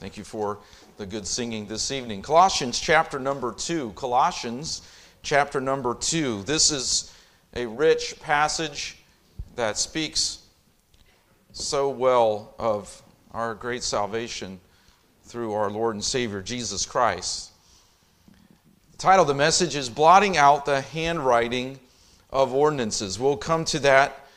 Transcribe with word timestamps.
Thank 0.00 0.16
you 0.16 0.22
for 0.22 0.58
the 0.96 1.06
good 1.06 1.26
singing 1.26 1.66
this 1.66 1.90
evening. 1.90 2.22
Colossians 2.22 2.78
chapter 2.78 3.18
number 3.18 3.52
2. 3.52 3.94
Colossians 3.96 4.82
chapter 5.22 5.60
number 5.60 5.92
2. 5.92 6.44
This 6.44 6.70
is 6.70 7.12
a 7.56 7.66
rich 7.66 8.14
passage 8.20 8.98
that 9.56 9.76
speaks 9.76 10.38
so 11.50 11.88
well 11.88 12.54
of 12.60 13.02
our 13.32 13.56
great 13.56 13.82
salvation 13.82 14.60
through 15.24 15.52
our 15.52 15.68
Lord 15.68 15.96
and 15.96 16.04
Savior 16.04 16.42
Jesus 16.42 16.86
Christ. 16.86 17.50
The 18.92 18.98
title 18.98 19.22
of 19.22 19.28
the 19.28 19.34
message 19.34 19.74
is 19.74 19.90
Blotting 19.90 20.36
Out 20.36 20.64
the 20.64 20.80
Handwriting 20.80 21.80
of 22.30 22.54
Ordinances. 22.54 23.18
We'll 23.18 23.36
come 23.36 23.64
to 23.64 23.80
that 23.80 24.27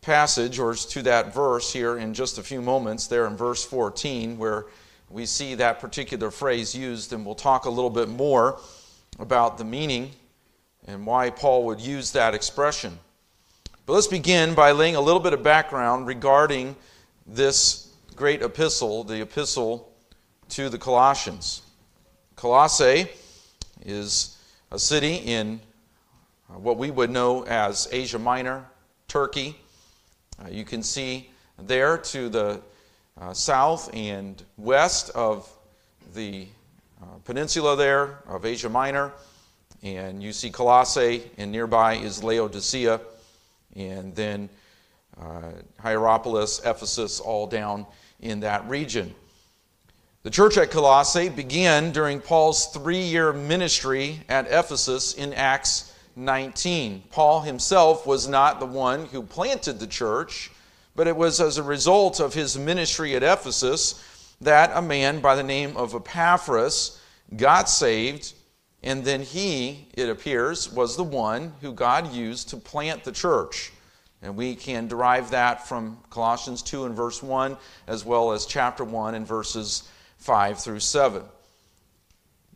passage 0.00 0.58
or 0.58 0.74
to 0.74 1.02
that 1.02 1.34
verse 1.34 1.72
here 1.72 1.98
in 1.98 2.14
just 2.14 2.38
a 2.38 2.42
few 2.42 2.62
moments, 2.62 3.06
there 3.06 3.26
in 3.26 3.36
verse 3.36 3.64
14, 3.64 4.38
where 4.38 4.66
we 5.10 5.26
see 5.26 5.54
that 5.54 5.80
particular 5.80 6.30
phrase 6.30 6.74
used, 6.74 7.12
and 7.12 7.24
we'll 7.24 7.34
talk 7.34 7.64
a 7.64 7.70
little 7.70 7.90
bit 7.90 8.08
more 8.08 8.60
about 9.18 9.58
the 9.58 9.64
meaning 9.64 10.10
and 10.86 11.04
why 11.04 11.30
Paul 11.30 11.64
would 11.66 11.80
use 11.80 12.12
that 12.12 12.34
expression. 12.34 12.98
But 13.86 13.94
let's 13.94 14.06
begin 14.06 14.54
by 14.54 14.72
laying 14.72 14.96
a 14.96 15.00
little 15.00 15.20
bit 15.20 15.32
of 15.32 15.42
background 15.42 16.06
regarding 16.06 16.76
this 17.26 17.92
great 18.16 18.42
epistle, 18.42 19.04
the 19.04 19.22
epistle 19.22 19.92
to 20.50 20.68
the 20.68 20.78
Colossians. 20.78 21.62
Colossae 22.36 23.08
is 23.84 24.36
a 24.70 24.78
city 24.78 25.16
in 25.16 25.60
uh, 26.50 26.58
what 26.58 26.78
we 26.78 26.90
would 26.90 27.10
know 27.10 27.44
as 27.44 27.88
Asia 27.90 28.18
Minor, 28.18 28.66
Turkey. 29.08 29.58
Uh, 30.40 30.48
you 30.48 30.64
can 30.64 30.82
see 30.82 31.30
there 31.58 31.98
to 31.98 32.28
the 32.28 32.60
uh, 33.20 33.32
south 33.32 33.90
and 33.92 34.42
west 34.56 35.10
of 35.10 35.48
the 36.14 36.46
uh, 37.02 37.06
peninsula 37.24 37.76
there 37.76 38.20
of 38.28 38.44
Asia 38.44 38.68
Minor, 38.68 39.12
and 39.82 40.22
you 40.22 40.32
see 40.32 40.50
Colossae, 40.50 41.28
and 41.38 41.50
nearby 41.50 41.94
is 41.94 42.22
Laodicea, 42.22 43.00
and 43.74 44.14
then 44.14 44.48
uh, 45.20 45.50
Hierapolis, 45.80 46.60
Ephesus, 46.64 47.18
all 47.18 47.46
down 47.46 47.86
in 48.20 48.40
that 48.40 48.68
region. 48.68 49.14
The 50.22 50.30
church 50.30 50.56
at 50.56 50.70
Colossae 50.70 51.28
began 51.28 51.90
during 51.90 52.20
Paul's 52.20 52.66
three 52.66 53.02
year 53.02 53.32
ministry 53.32 54.20
at 54.28 54.46
Ephesus 54.46 55.14
in 55.14 55.32
Acts 55.32 55.92
19. 56.18 57.04
Paul 57.10 57.40
himself 57.42 58.06
was 58.06 58.28
not 58.28 58.58
the 58.58 58.66
one 58.66 59.06
who 59.06 59.22
planted 59.22 59.78
the 59.78 59.86
church, 59.86 60.50
but 60.96 61.06
it 61.06 61.16
was 61.16 61.40
as 61.40 61.58
a 61.58 61.62
result 61.62 62.18
of 62.18 62.34
his 62.34 62.58
ministry 62.58 63.14
at 63.14 63.22
Ephesus 63.22 64.34
that 64.40 64.72
a 64.74 64.82
man 64.82 65.20
by 65.20 65.36
the 65.36 65.42
name 65.42 65.76
of 65.76 65.94
Epaphras 65.94 67.00
got 67.36 67.68
saved, 67.68 68.34
and 68.82 69.04
then 69.04 69.22
he, 69.22 69.88
it 69.94 70.08
appears, 70.08 70.72
was 70.72 70.96
the 70.96 71.04
one 71.04 71.52
who 71.60 71.72
God 71.72 72.12
used 72.12 72.48
to 72.50 72.56
plant 72.56 73.04
the 73.04 73.12
church. 73.12 73.72
And 74.20 74.36
we 74.36 74.56
can 74.56 74.88
derive 74.88 75.30
that 75.30 75.68
from 75.68 75.98
Colossians 76.10 76.62
2 76.62 76.86
and 76.86 76.96
verse 76.96 77.22
1, 77.22 77.56
as 77.86 78.04
well 78.04 78.32
as 78.32 78.46
chapter 78.46 78.82
1 78.82 79.14
and 79.14 79.26
verses 79.26 79.88
5 80.18 80.58
through 80.58 80.80
7. 80.80 81.22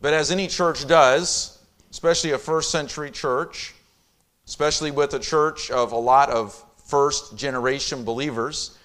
But 0.01 0.13
as 0.13 0.31
any 0.31 0.47
church 0.47 0.85
does, 0.85 1.62
especially 1.93 2.31
a 2.31 2.37
first 2.39 2.71
century 2.71 3.11
church, 3.11 3.75
especially 4.47 4.89
with 4.89 5.13
a 5.13 5.19
church 5.19 5.69
of 5.69 5.91
a 5.91 5.97
lot 5.97 6.27
of 6.31 6.65
first 6.85 7.37
generation 7.37 8.03
believers, 8.03 8.75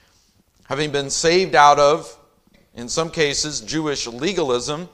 having 0.65 0.93
been 0.93 1.09
saved 1.09 1.55
out 1.55 1.79
of, 1.79 2.15
in 2.75 2.87
some 2.87 3.11
cases, 3.11 3.63
Jewish 3.63 4.07
legalism, 4.07 4.91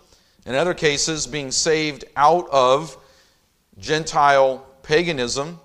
in 0.47 0.55
other 0.55 0.75
cases, 0.75 1.27
being 1.27 1.51
saved 1.51 2.05
out 2.15 2.49
of 2.51 2.97
Gentile 3.79 4.65
paganism 4.85 5.59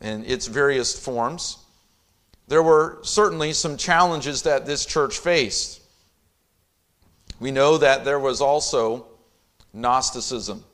in 0.00 0.24
its 0.24 0.48
various 0.48 0.98
forms. 0.98 1.58
There 2.48 2.62
were 2.62 2.98
certainly 3.02 3.52
some 3.52 3.76
challenges 3.76 4.42
that 4.42 4.66
this 4.66 4.84
church 4.84 5.18
faced. 5.18 5.80
We 7.38 7.52
know 7.52 7.78
that 7.78 8.04
there 8.04 8.18
was 8.18 8.40
also 8.40 9.06
Gnosticism. 9.72 10.64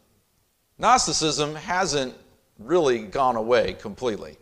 Gnosticism 0.78 1.54
hasn't 1.54 2.14
really 2.58 3.00
gone 3.00 3.36
away 3.36 3.74
completely. 3.74 4.36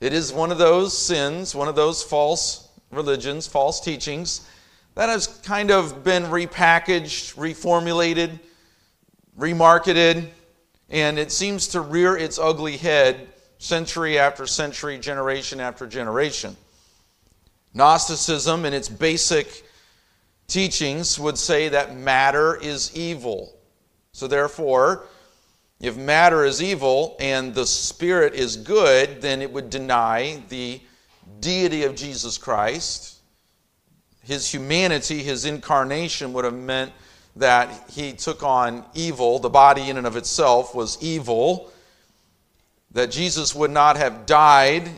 It 0.00 0.12
is 0.12 0.32
one 0.32 0.52
of 0.52 0.58
those 0.58 0.96
sins, 0.96 1.54
one 1.54 1.68
of 1.68 1.76
those 1.76 2.02
false 2.02 2.68
religions, 2.90 3.46
false 3.46 3.80
teachings 3.80 4.48
that 4.94 5.08
has 5.08 5.26
kind 5.26 5.70
of 5.70 6.02
been 6.02 6.24
repackaged, 6.24 7.36
reformulated, 7.36 8.38
remarketed, 9.38 10.28
and 10.90 11.18
it 11.18 11.30
seems 11.30 11.68
to 11.68 11.80
rear 11.80 12.16
its 12.16 12.38
ugly 12.38 12.76
head 12.76 13.28
century 13.58 14.18
after 14.18 14.46
century, 14.46 14.98
generation 14.98 15.60
after 15.60 15.86
generation. 15.86 16.56
Gnosticism, 17.74 18.64
in 18.64 18.72
its 18.72 18.88
basic 18.88 19.64
teachings, 20.48 21.18
would 21.18 21.38
say 21.38 21.68
that 21.68 21.96
matter 21.96 22.56
is 22.56 22.96
evil. 22.96 23.54
So, 24.12 24.26
therefore, 24.26 25.04
if 25.80 25.96
matter 25.96 26.44
is 26.44 26.60
evil 26.60 27.16
and 27.20 27.54
the 27.54 27.66
spirit 27.66 28.34
is 28.34 28.56
good, 28.56 29.22
then 29.22 29.40
it 29.40 29.52
would 29.52 29.70
deny 29.70 30.42
the 30.48 30.80
deity 31.40 31.84
of 31.84 31.94
Jesus 31.94 32.36
Christ. 32.36 33.18
His 34.24 34.52
humanity, 34.52 35.22
his 35.22 35.44
incarnation 35.44 36.32
would 36.32 36.44
have 36.44 36.54
meant 36.54 36.92
that 37.36 37.90
he 37.90 38.12
took 38.12 38.42
on 38.42 38.84
evil. 38.94 39.38
The 39.38 39.48
body, 39.48 39.88
in 39.88 39.96
and 39.96 40.06
of 40.06 40.16
itself, 40.16 40.74
was 40.74 40.98
evil. 41.00 41.72
That 42.90 43.12
Jesus 43.12 43.54
would 43.54 43.70
not 43.70 43.96
have 43.96 44.26
died 44.26 44.90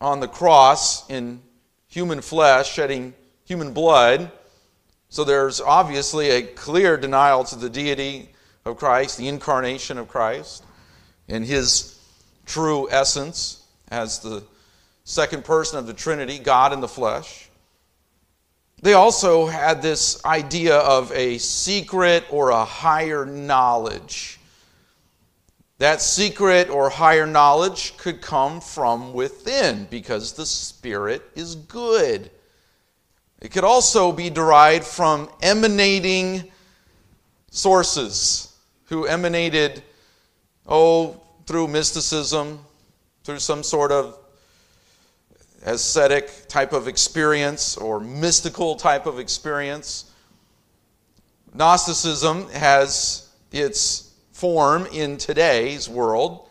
on 0.00 0.20
the 0.20 0.28
cross 0.28 1.08
in 1.10 1.42
human 1.88 2.22
flesh, 2.22 2.72
shedding 2.72 3.12
human 3.44 3.74
blood. 3.74 4.30
So 5.10 5.24
there's 5.24 5.60
obviously 5.60 6.30
a 6.30 6.42
clear 6.42 6.96
denial 6.96 7.44
to 7.44 7.56
the 7.56 7.68
deity 7.68 8.30
of 8.68 8.76
Christ, 8.76 9.18
the 9.18 9.28
incarnation 9.28 9.98
of 9.98 10.08
Christ, 10.08 10.64
and 11.28 11.44
his 11.44 11.98
true 12.46 12.88
essence 12.90 13.62
as 13.90 14.20
the 14.20 14.42
second 15.04 15.44
person 15.44 15.78
of 15.78 15.86
the 15.86 15.94
Trinity, 15.94 16.38
God 16.38 16.72
in 16.72 16.80
the 16.80 16.88
flesh. 16.88 17.48
They 18.80 18.92
also 18.92 19.46
had 19.46 19.82
this 19.82 20.24
idea 20.24 20.76
of 20.76 21.10
a 21.12 21.38
secret 21.38 22.24
or 22.30 22.50
a 22.50 22.64
higher 22.64 23.26
knowledge. 23.26 24.38
That 25.78 26.00
secret 26.00 26.70
or 26.70 26.90
higher 26.90 27.26
knowledge 27.26 27.96
could 27.96 28.20
come 28.20 28.60
from 28.60 29.12
within 29.12 29.86
because 29.90 30.32
the 30.32 30.46
Spirit 30.46 31.22
is 31.34 31.54
good. 31.54 32.30
It 33.40 33.50
could 33.50 33.64
also 33.64 34.10
be 34.12 34.30
derived 34.30 34.84
from 34.84 35.28
emanating 35.40 36.50
sources 37.50 38.47
who 38.88 39.06
emanated, 39.06 39.82
oh, 40.66 41.20
through 41.46 41.68
mysticism, 41.68 42.58
through 43.24 43.38
some 43.38 43.62
sort 43.62 43.92
of 43.92 44.18
ascetic 45.64 46.48
type 46.48 46.72
of 46.72 46.88
experience 46.88 47.76
or 47.76 48.00
mystical 48.00 48.76
type 48.76 49.06
of 49.06 49.18
experience. 49.18 50.10
Gnosticism 51.54 52.48
has 52.50 53.28
its 53.52 54.14
form 54.32 54.86
in 54.92 55.16
today's 55.16 55.88
world 55.88 56.48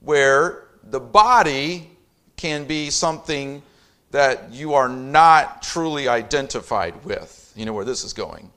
where 0.00 0.64
the 0.84 1.00
body 1.00 1.90
can 2.36 2.64
be 2.64 2.90
something 2.90 3.62
that 4.10 4.52
you 4.52 4.74
are 4.74 4.88
not 4.88 5.62
truly 5.62 6.08
identified 6.08 7.04
with. 7.04 7.52
You 7.56 7.64
know 7.64 7.72
where 7.72 7.84
this 7.84 8.04
is 8.04 8.12
going. 8.12 8.50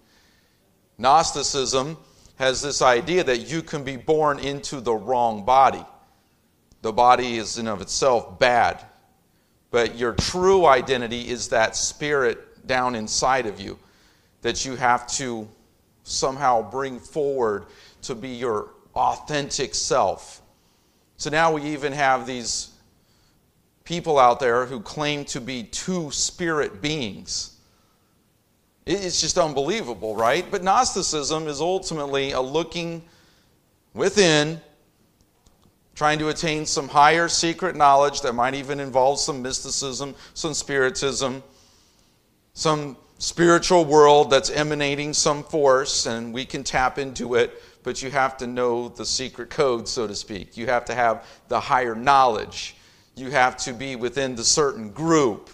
Gnosticism 0.97 1.97
has 2.35 2.61
this 2.61 2.81
idea 2.81 3.23
that 3.23 3.49
you 3.49 3.61
can 3.61 3.83
be 3.83 3.97
born 3.97 4.39
into 4.39 4.81
the 4.81 4.93
wrong 4.93 5.45
body. 5.45 5.83
The 6.81 6.91
body 6.91 7.37
is 7.37 7.57
in 7.57 7.67
of 7.67 7.81
itself 7.81 8.37
bad, 8.37 8.83
but 9.71 9.97
your 9.97 10.13
true 10.13 10.65
identity 10.65 11.29
is 11.29 11.49
that 11.49 11.75
spirit 11.75 12.67
down 12.67 12.95
inside 12.95 13.45
of 13.45 13.59
you 13.59 13.79
that 14.41 14.65
you 14.65 14.75
have 14.75 15.07
to 15.07 15.47
somehow 16.03 16.69
bring 16.69 16.99
forward 16.99 17.65
to 18.03 18.13
be 18.13 18.29
your 18.29 18.69
authentic 18.93 19.73
self. 19.73 20.41
So 21.17 21.29
now 21.29 21.53
we 21.53 21.63
even 21.63 21.93
have 21.93 22.27
these 22.27 22.69
people 23.85 24.19
out 24.19 24.39
there 24.39 24.65
who 24.65 24.79
claim 24.81 25.25
to 25.25 25.41
be 25.41 25.63
two 25.63 26.11
spirit 26.11 26.81
beings. 26.81 27.54
It's 28.85 29.19
just 29.19 29.39
unbelievable, 29.39 30.15
right? 30.15 30.45
But 30.49 30.61
Gnosticism 30.61 31.47
is 31.47 31.59
ultimately 31.59 32.31
a 32.33 32.41
looking 32.41 33.01
within, 33.95 34.61
trying 35.95 36.19
to 36.19 36.29
attain 36.29 36.67
some 36.67 36.87
higher 36.87 37.27
secret 37.27 37.75
knowledge 37.75 38.21
that 38.21 38.33
might 38.33 38.53
even 38.53 38.79
involve 38.79 39.19
some 39.19 39.41
mysticism, 39.41 40.13
some 40.35 40.53
spiritism, 40.53 41.41
some 42.53 42.95
spiritual 43.17 43.85
world 43.85 44.29
that's 44.29 44.51
emanating 44.51 45.13
some 45.13 45.43
force, 45.43 46.05
and 46.05 46.31
we 46.31 46.45
can 46.45 46.63
tap 46.63 46.99
into 46.99 47.35
it, 47.35 47.63
but 47.81 48.03
you 48.03 48.11
have 48.11 48.37
to 48.37 48.45
know 48.45 48.89
the 48.89 49.05
secret 49.05 49.49
code, 49.49 49.87
so 49.87 50.05
to 50.05 50.13
speak. 50.13 50.57
You 50.57 50.67
have 50.67 50.85
to 50.85 50.93
have 50.93 51.25
the 51.47 51.59
higher 51.59 51.95
knowledge. 51.95 52.75
You 53.15 53.31
have 53.31 53.57
to 53.57 53.73
be 53.73 53.95
within 53.95 54.35
the 54.35 54.43
certain 54.43 54.91
group, 54.91 55.49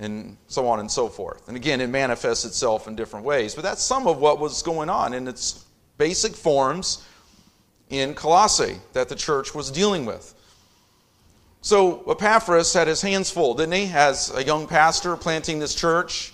and 0.00 0.36
so 0.48 0.66
on 0.66 0.80
and 0.80 0.90
so 0.90 1.08
forth. 1.08 1.46
And 1.46 1.56
again, 1.56 1.80
it 1.80 1.88
manifests 1.88 2.44
itself 2.44 2.88
in 2.88 2.96
different 2.96 3.24
ways, 3.24 3.54
but 3.54 3.62
that's 3.62 3.82
some 3.82 4.06
of 4.06 4.18
what 4.18 4.40
was 4.40 4.62
going 4.62 4.88
on 4.88 5.12
in 5.12 5.28
its 5.28 5.66
basic 5.98 6.34
forms 6.34 7.06
in 7.90 8.14
Colossae 8.14 8.80
that 8.94 9.08
the 9.08 9.14
church 9.14 9.54
was 9.54 9.70
dealing 9.70 10.06
with. 10.06 10.34
So 11.60 12.02
Epaphras 12.10 12.72
had 12.72 12.88
his 12.88 13.02
hands 13.02 13.30
full, 13.30 13.54
didn't 13.54 13.74
he? 13.74 13.92
As 13.92 14.34
a 14.34 14.42
young 14.42 14.66
pastor 14.66 15.14
planting 15.16 15.58
this 15.58 15.74
church, 15.74 16.32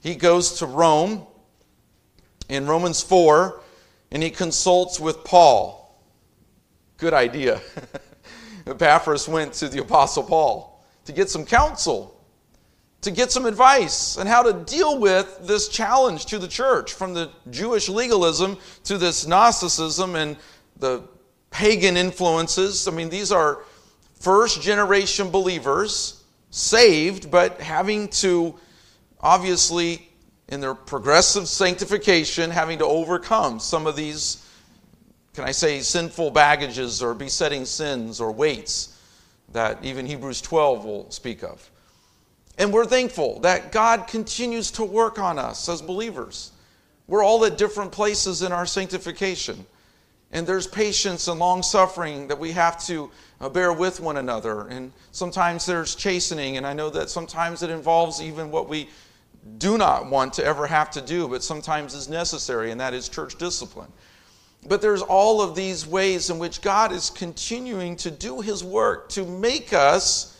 he 0.00 0.14
goes 0.14 0.58
to 0.60 0.66
Rome 0.66 1.26
in 2.48 2.66
Romans 2.66 3.02
4 3.02 3.60
and 4.10 4.22
he 4.22 4.30
consults 4.30 4.98
with 4.98 5.22
Paul. 5.24 6.00
Good 6.96 7.12
idea. 7.12 7.60
Epaphras 8.66 9.28
went 9.28 9.52
to 9.54 9.68
the 9.68 9.80
Apostle 9.80 10.22
Paul 10.22 10.82
to 11.04 11.12
get 11.12 11.28
some 11.28 11.44
counsel, 11.44 12.21
to 13.02 13.10
get 13.10 13.30
some 13.30 13.46
advice 13.46 14.16
on 14.16 14.26
how 14.26 14.42
to 14.42 14.52
deal 14.52 14.98
with 14.98 15.40
this 15.42 15.68
challenge 15.68 16.26
to 16.26 16.38
the 16.38 16.48
church 16.48 16.92
from 16.92 17.14
the 17.14 17.30
Jewish 17.50 17.88
legalism 17.88 18.56
to 18.84 18.96
this 18.96 19.26
Gnosticism 19.26 20.14
and 20.14 20.36
the 20.78 21.02
pagan 21.50 21.96
influences. 21.96 22.88
I 22.88 22.92
mean, 22.92 23.10
these 23.10 23.32
are 23.32 23.62
first 24.14 24.62
generation 24.62 25.30
believers, 25.30 26.22
saved, 26.50 27.30
but 27.30 27.60
having 27.60 28.08
to 28.08 28.54
obviously, 29.20 30.08
in 30.48 30.60
their 30.60 30.74
progressive 30.74 31.48
sanctification, 31.48 32.50
having 32.50 32.78
to 32.78 32.84
overcome 32.84 33.58
some 33.58 33.86
of 33.86 33.96
these, 33.96 34.46
can 35.34 35.44
I 35.44 35.52
say, 35.52 35.80
sinful 35.80 36.30
baggages 36.32 37.02
or 37.02 37.14
besetting 37.14 37.64
sins 37.64 38.20
or 38.20 38.32
weights 38.32 38.98
that 39.52 39.84
even 39.84 40.06
Hebrews 40.06 40.40
12 40.40 40.84
will 40.84 41.10
speak 41.10 41.42
of. 41.42 41.71
And 42.58 42.72
we're 42.72 42.86
thankful 42.86 43.40
that 43.40 43.72
God 43.72 44.06
continues 44.06 44.70
to 44.72 44.84
work 44.84 45.18
on 45.18 45.38
us 45.38 45.68
as 45.68 45.80
believers. 45.80 46.52
We're 47.06 47.24
all 47.24 47.44
at 47.44 47.58
different 47.58 47.92
places 47.92 48.42
in 48.42 48.52
our 48.52 48.66
sanctification. 48.66 49.66
And 50.32 50.46
there's 50.46 50.66
patience 50.66 51.28
and 51.28 51.38
long 51.38 51.62
suffering 51.62 52.28
that 52.28 52.38
we 52.38 52.52
have 52.52 52.82
to 52.86 53.10
uh, 53.40 53.48
bear 53.48 53.72
with 53.72 54.00
one 54.00 54.16
another. 54.16 54.68
And 54.68 54.92
sometimes 55.10 55.66
there's 55.66 55.94
chastening, 55.94 56.56
and 56.56 56.66
I 56.66 56.72
know 56.72 56.88
that 56.90 57.10
sometimes 57.10 57.62
it 57.62 57.70
involves 57.70 58.22
even 58.22 58.50
what 58.50 58.68
we 58.68 58.88
do 59.58 59.76
not 59.76 60.08
want 60.08 60.32
to 60.34 60.44
ever 60.44 60.66
have 60.66 60.90
to 60.92 61.00
do, 61.00 61.28
but 61.28 61.42
sometimes 61.42 61.94
is 61.94 62.08
necessary, 62.08 62.70
and 62.70 62.80
that 62.80 62.94
is 62.94 63.08
church 63.08 63.36
discipline. 63.36 63.92
But 64.66 64.80
there's 64.80 65.02
all 65.02 65.42
of 65.42 65.56
these 65.56 65.86
ways 65.86 66.30
in 66.30 66.38
which 66.38 66.62
God 66.62 66.92
is 66.92 67.10
continuing 67.10 67.96
to 67.96 68.10
do 68.10 68.40
His 68.40 68.62
work 68.62 69.08
to 69.10 69.26
make 69.26 69.72
us, 69.72 70.31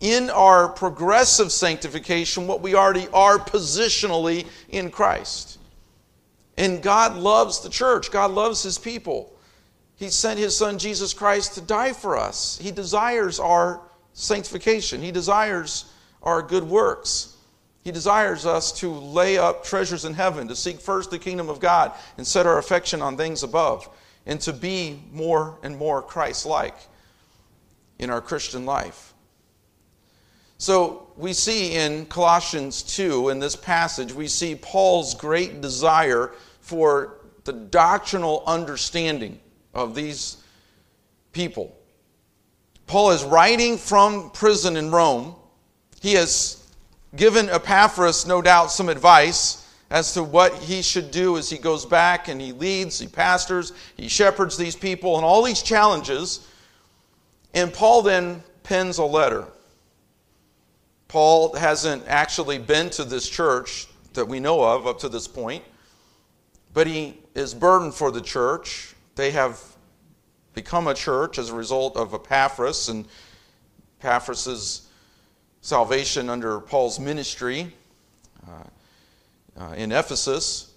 in 0.00 0.30
our 0.30 0.68
progressive 0.68 1.52
sanctification, 1.52 2.46
what 2.46 2.62
we 2.62 2.74
already 2.74 3.06
are 3.12 3.38
positionally 3.38 4.46
in 4.70 4.90
Christ. 4.90 5.58
And 6.56 6.82
God 6.82 7.16
loves 7.16 7.60
the 7.60 7.70
church, 7.70 8.10
God 8.10 8.30
loves 8.30 8.62
His 8.62 8.78
people. 8.78 9.32
He 10.00 10.08
sent 10.08 10.38
his 10.38 10.56
son 10.56 10.78
Jesus 10.78 11.12
Christ 11.12 11.54
to 11.54 11.60
die 11.60 11.92
for 11.92 12.16
us. 12.16 12.58
He 12.58 12.70
desires 12.70 13.38
our 13.38 13.82
sanctification, 14.14 15.02
he 15.02 15.12
desires 15.12 15.92
our 16.22 16.40
good 16.40 16.64
works. 16.64 17.36
He 17.82 17.92
desires 17.92 18.44
us 18.44 18.72
to 18.80 18.90
lay 18.90 19.38
up 19.38 19.64
treasures 19.64 20.04
in 20.04 20.12
heaven, 20.12 20.48
to 20.48 20.56
seek 20.56 20.80
first 20.80 21.10
the 21.10 21.18
kingdom 21.18 21.48
of 21.48 21.60
God 21.60 21.92
and 22.18 22.26
set 22.26 22.46
our 22.46 22.58
affection 22.58 23.00
on 23.00 23.16
things 23.16 23.42
above, 23.42 23.88
and 24.26 24.38
to 24.42 24.52
be 24.52 25.02
more 25.12 25.58
and 25.62 25.78
more 25.78 26.02
Christ 26.02 26.44
like 26.44 26.76
in 27.98 28.10
our 28.10 28.20
Christian 28.20 28.66
life. 28.66 29.09
So 30.60 31.08
we 31.16 31.32
see 31.32 31.74
in 31.74 32.04
Colossians 32.04 32.82
2, 32.82 33.30
in 33.30 33.38
this 33.38 33.56
passage, 33.56 34.12
we 34.12 34.28
see 34.28 34.54
Paul's 34.54 35.14
great 35.14 35.62
desire 35.62 36.32
for 36.60 37.14
the 37.44 37.54
doctrinal 37.54 38.42
understanding 38.46 39.40
of 39.72 39.94
these 39.94 40.36
people. 41.32 41.74
Paul 42.86 43.12
is 43.12 43.24
writing 43.24 43.78
from 43.78 44.32
prison 44.32 44.76
in 44.76 44.90
Rome. 44.90 45.34
He 46.02 46.12
has 46.12 46.62
given 47.16 47.48
Epaphras, 47.48 48.26
no 48.26 48.42
doubt, 48.42 48.70
some 48.70 48.90
advice 48.90 49.66
as 49.88 50.12
to 50.12 50.22
what 50.22 50.52
he 50.56 50.82
should 50.82 51.10
do 51.10 51.38
as 51.38 51.48
he 51.48 51.56
goes 51.56 51.86
back 51.86 52.28
and 52.28 52.38
he 52.38 52.52
leads, 52.52 52.98
he 52.98 53.06
pastors, 53.06 53.72
he 53.96 54.08
shepherds 54.08 54.58
these 54.58 54.76
people, 54.76 55.16
and 55.16 55.24
all 55.24 55.42
these 55.42 55.62
challenges. 55.62 56.46
And 57.54 57.72
Paul 57.72 58.02
then 58.02 58.42
pens 58.62 58.98
a 58.98 59.04
letter. 59.04 59.46
Paul 61.10 61.56
hasn't 61.56 62.04
actually 62.06 62.58
been 62.58 62.88
to 62.90 63.02
this 63.02 63.28
church 63.28 63.88
that 64.12 64.28
we 64.28 64.38
know 64.38 64.62
of 64.62 64.86
up 64.86 65.00
to 65.00 65.08
this 65.08 65.26
point, 65.26 65.64
but 66.72 66.86
he 66.86 67.18
is 67.34 67.52
burdened 67.52 67.94
for 67.94 68.12
the 68.12 68.20
church. 68.20 68.94
They 69.16 69.32
have 69.32 69.60
become 70.54 70.86
a 70.86 70.94
church 70.94 71.36
as 71.36 71.50
a 71.50 71.54
result 71.54 71.96
of 71.96 72.14
Epaphras 72.14 72.90
and 72.90 73.08
Epaphras' 73.98 74.86
salvation 75.62 76.30
under 76.30 76.60
Paul's 76.60 77.00
ministry 77.00 77.74
uh, 78.48 79.60
uh, 79.60 79.72
in 79.72 79.90
Ephesus. 79.90 80.72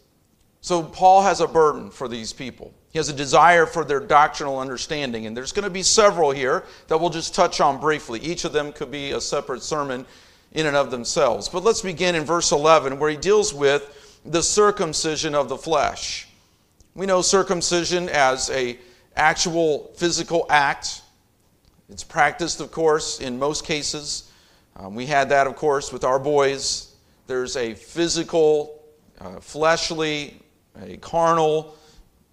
So 0.62 0.81
Paul 0.81 1.21
has 1.21 1.41
a 1.41 1.47
burden 1.47 1.91
for 1.91 2.07
these 2.07 2.33
people. 2.33 2.74
He 2.89 2.97
has 2.97 3.07
a 3.07 3.13
desire 3.13 3.68
for 3.68 3.85
their 3.85 4.00
doctrinal 4.00 4.57
understanding, 4.57 5.27
and 5.27 5.38
there's 5.38 5.51
going 5.51 5.65
to 5.65 5.69
be 5.69 5.83
several 5.83 6.31
here 6.31 6.63
that 6.88 7.00
we'll 7.00 7.12
just 7.12 7.35
touch 7.35 7.62
on 7.62 7.80
briefly. 7.80 8.19
Each 8.19 8.45
of 8.45 8.51
them 8.51 8.71
could 8.74 8.89
be 8.89 9.12
a 9.12 9.21
separate 9.21 9.62
sermon 9.62 10.07
in 10.54 10.68
and 10.68 10.76
of 10.76 10.92
themselves. 10.92 11.50
But 11.50 11.64
let's 11.64 11.82
begin 11.82 12.16
in 12.16 12.24
verse 12.24 12.52
11, 12.52 13.00
where 13.00 13.10
he 13.10 13.18
deals 13.18 13.54
with 13.54 14.22
the 14.26 14.42
circumcision 14.42 15.36
of 15.36 15.50
the 15.50 15.58
flesh. 15.58 16.28
We 16.96 17.06
know 17.06 17.22
circumcision 17.22 18.08
as 18.10 18.50
a 18.52 18.78
actual 19.16 19.92
physical 19.96 20.46
act. 20.50 21.02
It's 21.90 22.04
practiced, 22.04 22.62
of 22.62 22.72
course, 22.72 23.20
in 23.20 23.38
most 23.38 23.66
cases. 23.66 24.32
Um, 24.76 24.96
we 24.96 25.06
had 25.06 25.30
that, 25.30 25.48
of 25.48 25.56
course, 25.56 25.92
with 25.92 26.04
our 26.04 26.20
boys. 26.20 26.96
There's 27.28 27.58
a 27.58 27.74
physical, 27.74 28.84
uh, 29.20 29.40
fleshly, 29.40 30.40
a 30.82 30.98
carnal, 30.98 31.76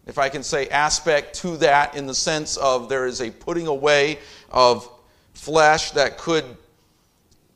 if 0.07 0.19
I 0.19 0.29
can 0.29 0.43
say, 0.43 0.69
aspect 0.69 1.37
to 1.37 1.57
that 1.59 1.97
in 1.97 2.07
the 2.07 2.15
sense 2.15 2.57
of 2.57 2.89
there 2.89 3.07
is 3.07 3.21
a 3.21 3.31
putting 3.31 3.67
away 3.67 4.19
of 4.51 4.89
flesh 5.35 5.93
that 5.93 6.19
could 6.19 6.45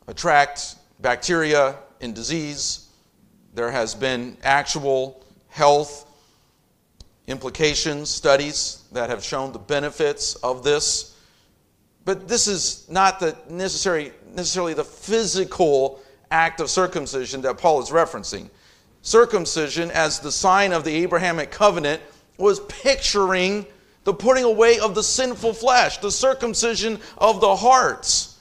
attract 0.07 0.77
bacteria 1.01 1.77
and 2.01 2.15
disease. 2.15 2.89
There 3.55 3.71
has 3.71 3.95
been 3.95 4.37
actual 4.43 5.25
health 5.49 6.11
implications, 7.27 8.11
studies 8.11 8.83
that 8.93 9.11
have 9.11 9.25
shown 9.25 9.53
the 9.53 9.59
benefits 9.59 10.35
of 10.37 10.63
this. 10.63 11.17
But 12.05 12.29
this 12.29 12.49
is 12.49 12.87
not 12.91 13.21
the 13.21 13.37
necessary, 13.49 14.13
necessarily 14.35 14.75
the 14.75 14.85
physical 14.85 16.01
act 16.31 16.61
of 16.61 16.69
circumcision 16.69 17.41
that 17.43 17.59
Paul 17.59 17.81
is 17.83 17.91
referencing. 17.91 18.51
Circumcision, 19.03 19.91
as 19.91 20.21
the 20.21 20.33
sign 20.33 20.73
of 20.73 20.85
the 20.85 20.95
Abrahamic 20.97 21.51
covenant, 21.51 22.03
was 22.37 22.61
picturing 22.61 23.67
the 24.05 24.13
putting 24.13 24.45
away 24.45 24.79
of 24.79 24.95
the 24.95 25.03
sinful 25.03 25.55
flesh, 25.55 25.99
the 25.99 26.11
circumcision 26.11 26.99
of 27.17 27.41
the 27.41 27.57
hearts, 27.57 28.34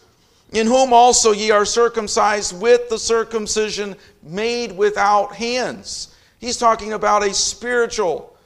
in 0.53 0.67
whom 0.67 0.93
also 0.93 1.31
ye 1.31 1.51
are 1.51 1.65
circumcised 1.65 2.59
with 2.59 2.87
the 2.89 2.97
circumcision 2.97 3.95
made 4.21 4.71
without 4.71 5.33
hands. 5.33 6.15
He's 6.39 6.57
talking 6.57 6.93
about 6.93 7.23
a 7.23 7.33
spiritual 7.33 8.37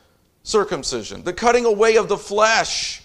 circumcision, 0.43 1.23
the 1.23 1.33
cutting 1.33 1.65
away 1.65 1.97
of 1.97 2.07
the 2.07 2.17
flesh, 2.17 3.03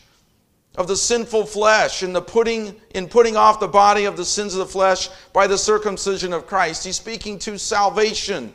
of 0.76 0.86
the 0.86 0.96
sinful 0.96 1.46
flesh, 1.46 2.02
and 2.02 2.14
the 2.14 2.22
putting 2.22 2.80
in 2.94 3.08
putting 3.08 3.36
off 3.36 3.58
the 3.58 3.68
body 3.68 4.04
of 4.04 4.16
the 4.16 4.24
sins 4.24 4.54
of 4.54 4.60
the 4.60 4.66
flesh 4.66 5.08
by 5.32 5.46
the 5.46 5.58
circumcision 5.58 6.32
of 6.32 6.46
Christ. 6.46 6.84
He's 6.84 6.96
speaking 6.96 7.38
to 7.40 7.58
salvation 7.58 8.54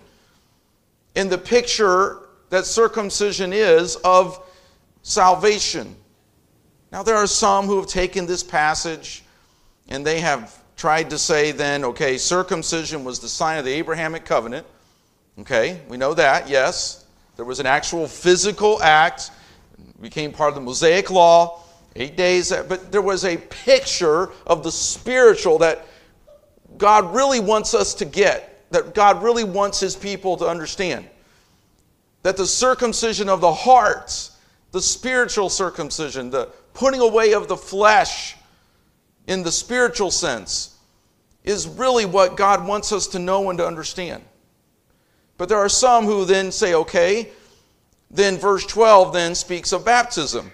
in 1.16 1.28
the 1.28 1.38
picture 1.38 2.30
that 2.50 2.66
circumcision 2.66 3.52
is 3.52 3.98
of 3.98 4.42
salvation. 5.02 5.96
Now, 6.92 7.04
there 7.04 7.16
are 7.16 7.28
some 7.28 7.66
who 7.66 7.76
have 7.78 7.88
taken 7.88 8.26
this 8.26 8.44
passage 8.44 9.24
and 9.90 10.06
they 10.06 10.20
have 10.20 10.58
tried 10.76 11.10
to 11.10 11.18
say 11.18 11.52
then, 11.52 11.84
okay, 11.86 12.18
circumcision 12.18 13.04
was 13.04 13.20
the 13.20 13.28
sign 13.28 13.58
of 13.58 13.66
the 13.66 13.72
Abrahamic 13.72 14.26
covenant. 14.26 14.66
Okay, 15.40 15.82
we 15.88 15.98
know 15.98 16.14
that, 16.14 16.50
yes. 16.50 17.06
There 17.36 17.46
was 17.46 17.60
an 17.60 17.66
actual 17.66 18.08
physical 18.08 18.82
act, 18.82 19.32
became 20.02 20.32
part 20.32 20.50
of 20.50 20.56
the 20.56 20.62
Mosaic 20.62 21.10
law, 21.10 21.62
eight 21.96 22.18
days, 22.18 22.52
but 22.52 22.92
there 22.92 23.02
was 23.02 23.26
a 23.26 23.38
picture 23.38 24.32
of 24.46 24.64
the 24.64 24.72
spiritual 24.72 25.58
that 25.60 25.86
God 26.78 27.14
really 27.14 27.40
wants 27.40 27.74
us 27.74 27.94
to 27.96 28.06
get 28.06 28.58
that 28.72 28.94
God 28.94 29.24
really 29.24 29.44
wants 29.44 29.80
his 29.80 29.96
people 29.96 30.38
to 30.38 30.48
understand. 30.48 31.08
That 32.24 32.38
the 32.38 32.48
circumcision 32.48 33.30
of 33.30 33.42
the 33.42 33.54
heart, 33.54 34.32
the 34.72 34.82
spiritual 34.82 35.50
circumcision, 35.50 36.30
the 36.30 36.50
putting 36.74 37.00
away 37.00 37.34
of 37.34 37.48
the 37.48 37.58
flesh 37.58 38.36
in 39.28 39.44
the 39.44 39.52
spiritual 39.52 40.10
sense, 40.10 40.76
is 41.44 41.68
really 41.68 42.06
what 42.06 42.36
God 42.36 42.66
wants 42.66 42.92
us 42.92 43.08
to 43.08 43.20
know 43.20 43.50
and 43.50 43.60
to 43.60 43.66
understand. 43.66 44.24
But 45.38 45.50
there 45.50 45.60
are 45.60 45.70
some 45.70 46.06
who 46.06 46.26
then 46.26 46.52
say, 46.52 46.74
okay, 46.74 47.30
then 48.10 48.38
verse 48.38 48.66
12 48.66 49.14
then 49.14 49.36
speaks 49.36 49.72
of 49.72 49.86
baptism. 49.86 50.52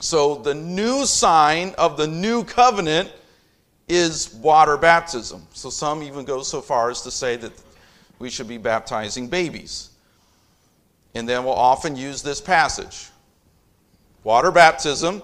So 0.00 0.36
the 0.36 0.54
new 0.54 1.06
sign 1.06 1.74
of 1.78 1.96
the 1.96 2.06
new 2.06 2.42
covenant 2.44 3.12
is 3.88 4.34
water 4.34 4.76
baptism. 4.76 5.46
So 5.52 5.70
some 5.70 6.02
even 6.02 6.24
go 6.24 6.42
so 6.42 6.60
far 6.60 6.90
as 6.90 7.02
to 7.02 7.10
say 7.10 7.36
that 7.36 7.52
we 8.18 8.30
should 8.30 8.48
be 8.48 8.58
baptizing 8.58 9.28
babies. 9.28 9.90
And 11.14 11.28
then 11.28 11.44
we'll 11.44 11.54
often 11.54 11.94
use 11.94 12.22
this 12.22 12.40
passage. 12.40 13.10
Water 14.24 14.50
baptism 14.50 15.22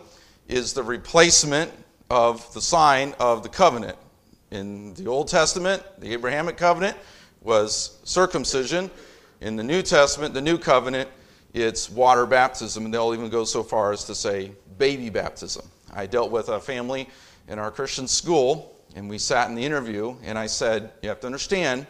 is 0.48 0.72
the 0.72 0.82
replacement 0.82 1.72
of 2.10 2.52
the 2.54 2.60
sign 2.60 3.14
of 3.18 3.42
the 3.42 3.48
covenant. 3.48 3.96
In 4.50 4.94
the 4.94 5.06
Old 5.06 5.28
Testament, 5.28 5.82
the 5.98 6.12
Abrahamic 6.12 6.56
covenant 6.56 6.96
was 7.42 7.98
circumcision. 8.04 8.90
In 9.40 9.56
the 9.56 9.62
New 9.62 9.82
Testament, 9.82 10.34
the 10.34 10.40
new 10.40 10.58
covenant, 10.58 11.08
it's 11.52 11.90
water 11.90 12.26
baptism. 12.26 12.84
And 12.84 12.94
they'll 12.94 13.14
even 13.14 13.28
go 13.28 13.44
so 13.44 13.62
far 13.62 13.92
as 13.92 14.04
to 14.04 14.14
say 14.14 14.52
baby 14.78 15.10
baptism. 15.10 15.66
I 15.92 16.06
dealt 16.06 16.30
with 16.30 16.48
a 16.48 16.60
family 16.60 17.08
in 17.48 17.58
our 17.58 17.70
Christian 17.70 18.08
school, 18.08 18.76
and 18.94 19.08
we 19.08 19.18
sat 19.18 19.48
in 19.48 19.54
the 19.54 19.64
interview, 19.64 20.16
and 20.22 20.38
I 20.38 20.46
said, 20.46 20.92
You 21.02 21.08
have 21.08 21.20
to 21.20 21.26
understand, 21.26 21.86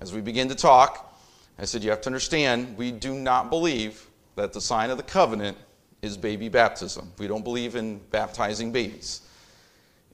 as 0.00 0.12
we 0.12 0.20
begin 0.20 0.48
to 0.48 0.54
talk, 0.54 1.18
I 1.58 1.64
said, 1.64 1.82
You 1.82 1.90
have 1.90 2.00
to 2.02 2.08
understand, 2.08 2.76
we 2.76 2.92
do 2.92 3.14
not 3.14 3.50
believe 3.50 4.08
that 4.36 4.52
the 4.52 4.60
sign 4.60 4.90
of 4.90 4.96
the 4.96 5.02
covenant 5.02 5.56
is 6.02 6.16
baby 6.16 6.48
baptism. 6.48 7.12
We 7.18 7.26
don't 7.26 7.44
believe 7.44 7.76
in 7.76 7.98
baptizing 8.10 8.72
babies. 8.72 9.22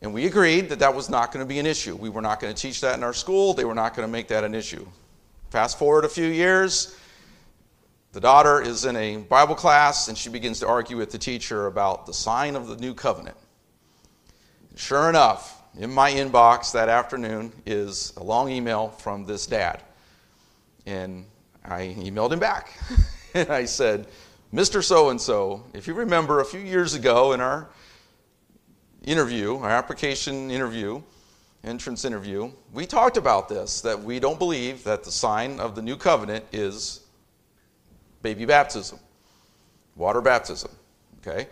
And 0.02 0.14
we 0.14 0.26
agreed 0.26 0.70
that 0.70 0.78
that 0.78 0.94
was 0.94 1.10
not 1.10 1.32
going 1.32 1.44
to 1.44 1.48
be 1.48 1.58
an 1.58 1.66
issue. 1.66 1.94
We 1.94 2.08
were 2.08 2.22
not 2.22 2.40
going 2.40 2.54
to 2.54 2.60
teach 2.60 2.80
that 2.80 2.96
in 2.96 3.04
our 3.04 3.12
school, 3.12 3.52
they 3.52 3.64
were 3.64 3.74
not 3.74 3.94
going 3.94 4.06
to 4.06 4.12
make 4.12 4.28
that 4.28 4.44
an 4.44 4.54
issue. 4.54 4.86
Fast 5.50 5.78
forward 5.78 6.04
a 6.04 6.08
few 6.08 6.26
years, 6.26 6.96
the 8.12 8.20
daughter 8.20 8.62
is 8.62 8.84
in 8.86 8.96
a 8.96 9.18
Bible 9.18 9.54
class 9.54 10.08
and 10.08 10.16
she 10.16 10.30
begins 10.30 10.58
to 10.60 10.66
argue 10.66 10.96
with 10.96 11.10
the 11.10 11.18
teacher 11.18 11.66
about 11.66 12.06
the 12.06 12.14
sign 12.14 12.56
of 12.56 12.66
the 12.66 12.76
new 12.76 12.94
covenant. 12.94 13.36
Sure 14.74 15.08
enough, 15.08 15.62
in 15.78 15.92
my 15.92 16.10
inbox 16.10 16.72
that 16.72 16.88
afternoon 16.88 17.52
is 17.66 18.12
a 18.16 18.22
long 18.22 18.50
email 18.50 18.88
from 18.88 19.26
this 19.26 19.46
dad. 19.46 19.82
And 20.86 21.26
I 21.64 21.94
emailed 21.98 22.32
him 22.32 22.38
back. 22.38 22.72
and 23.34 23.50
I 23.50 23.64
said, 23.66 24.06
Mr. 24.52 24.82
So 24.82 25.10
and 25.10 25.20
so, 25.20 25.64
if 25.74 25.86
you 25.86 25.94
remember 25.94 26.40
a 26.40 26.44
few 26.44 26.60
years 26.60 26.94
ago 26.94 27.32
in 27.32 27.40
our 27.40 27.68
interview, 29.04 29.56
our 29.56 29.70
application 29.70 30.50
interview, 30.50 31.02
entrance 31.64 32.04
interview, 32.04 32.50
we 32.72 32.86
talked 32.86 33.16
about 33.16 33.48
this 33.48 33.80
that 33.80 34.00
we 34.00 34.18
don't 34.18 34.38
believe 34.38 34.84
that 34.84 35.04
the 35.04 35.10
sign 35.10 35.60
of 35.60 35.74
the 35.74 35.82
new 35.82 35.96
covenant 35.96 36.44
is 36.52 37.00
baby 38.22 38.44
baptism, 38.44 38.98
water 39.96 40.20
baptism. 40.20 40.70
Okay? 41.18 41.48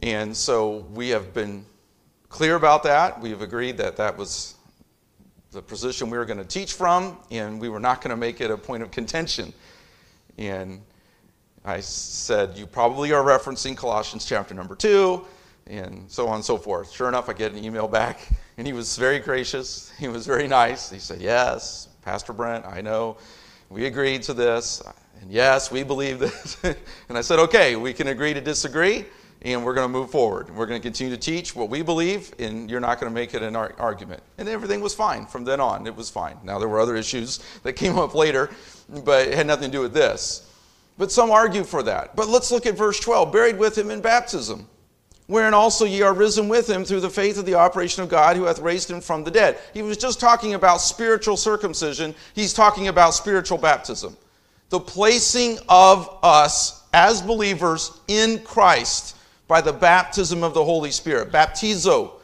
And 0.00 0.36
so 0.36 0.86
we 0.92 1.08
have 1.10 1.32
been 1.32 1.64
clear 2.28 2.56
about 2.56 2.82
that. 2.82 3.20
We 3.20 3.30
have 3.30 3.42
agreed 3.42 3.76
that 3.78 3.96
that 3.96 4.16
was 4.16 4.54
the 5.52 5.62
position 5.62 6.10
we 6.10 6.18
were 6.18 6.24
going 6.24 6.38
to 6.38 6.44
teach 6.44 6.72
from, 6.72 7.16
and 7.30 7.60
we 7.60 7.68
were 7.68 7.80
not 7.80 8.00
going 8.00 8.10
to 8.10 8.16
make 8.16 8.40
it 8.40 8.50
a 8.50 8.56
point 8.56 8.82
of 8.82 8.90
contention. 8.90 9.52
And 10.36 10.82
I 11.64 11.80
said, 11.80 12.58
You 12.58 12.66
probably 12.66 13.12
are 13.12 13.22
referencing 13.22 13.76
Colossians 13.76 14.24
chapter 14.24 14.52
number 14.52 14.74
two, 14.74 15.24
and 15.66 16.10
so 16.10 16.28
on 16.28 16.36
and 16.36 16.44
so 16.44 16.56
forth. 16.56 16.90
Sure 16.90 17.08
enough, 17.08 17.28
I 17.28 17.32
get 17.32 17.52
an 17.52 17.64
email 17.64 17.88
back, 17.88 18.28
and 18.58 18.66
he 18.66 18.72
was 18.72 18.96
very 18.96 19.18
gracious. 19.18 19.92
He 19.98 20.08
was 20.08 20.26
very 20.26 20.48
nice. 20.48 20.90
He 20.90 20.98
said, 20.98 21.20
Yes, 21.20 21.88
Pastor 22.02 22.32
Brent, 22.32 22.64
I 22.66 22.80
know. 22.80 23.16
We 23.70 23.86
agreed 23.86 24.22
to 24.24 24.34
this. 24.34 24.82
And 25.20 25.32
yes, 25.32 25.70
we 25.70 25.82
believe 25.82 26.18
this. 26.18 26.58
and 27.08 27.16
I 27.16 27.22
said, 27.22 27.38
okay, 27.38 27.76
we 27.76 27.92
can 27.94 28.08
agree 28.08 28.34
to 28.34 28.40
disagree, 28.40 29.06
and 29.42 29.64
we're 29.64 29.74
going 29.74 29.86
to 29.86 29.92
move 29.92 30.10
forward. 30.10 30.54
We're 30.54 30.66
going 30.66 30.80
to 30.80 30.82
continue 30.82 31.14
to 31.14 31.20
teach 31.20 31.56
what 31.56 31.70
we 31.70 31.82
believe, 31.82 32.34
and 32.38 32.70
you're 32.70 32.80
not 32.80 33.00
going 33.00 33.10
to 33.10 33.14
make 33.14 33.32
it 33.32 33.42
an 33.42 33.56
argument. 33.56 34.22
And 34.36 34.48
everything 34.48 34.82
was 34.82 34.94
fine 34.94 35.24
from 35.24 35.44
then 35.44 35.60
on. 35.60 35.86
It 35.86 35.96
was 35.96 36.10
fine. 36.10 36.36
Now, 36.44 36.58
there 36.58 36.68
were 36.68 36.80
other 36.80 36.96
issues 36.96 37.38
that 37.62 37.74
came 37.74 37.98
up 37.98 38.14
later, 38.14 38.50
but 39.04 39.28
it 39.28 39.34
had 39.34 39.46
nothing 39.46 39.70
to 39.70 39.76
do 39.78 39.80
with 39.80 39.94
this. 39.94 40.50
But 40.98 41.10
some 41.10 41.30
argue 41.30 41.64
for 41.64 41.82
that. 41.82 42.14
But 42.14 42.28
let's 42.28 42.52
look 42.52 42.66
at 42.66 42.76
verse 42.76 43.00
12 43.00 43.32
buried 43.32 43.58
with 43.58 43.76
him 43.76 43.90
in 43.90 44.00
baptism, 44.00 44.68
wherein 45.26 45.54
also 45.54 45.84
ye 45.84 46.02
are 46.02 46.12
risen 46.12 46.48
with 46.48 46.68
him 46.68 46.84
through 46.84 47.00
the 47.00 47.10
faith 47.10 47.38
of 47.38 47.46
the 47.46 47.54
operation 47.54 48.02
of 48.02 48.08
God 48.08 48.36
who 48.36 48.44
hath 48.44 48.58
raised 48.58 48.90
him 48.90 49.00
from 49.00 49.24
the 49.24 49.30
dead. 49.30 49.58
He 49.72 49.82
was 49.82 49.96
just 49.96 50.20
talking 50.20 50.54
about 50.54 50.80
spiritual 50.80 51.36
circumcision, 51.36 52.14
he's 52.34 52.52
talking 52.52 52.88
about 52.88 53.14
spiritual 53.14 53.58
baptism 53.58 54.16
the 54.70 54.80
placing 54.80 55.56
of 55.68 56.18
us 56.24 56.82
as 56.92 57.22
believers 57.22 58.00
in 58.08 58.40
Christ 58.40 59.16
by 59.46 59.60
the 59.60 59.72
baptism 59.72 60.42
of 60.42 60.52
the 60.52 60.64
Holy 60.64 60.90
Spirit. 60.90 61.30
Baptizo, 61.30 62.14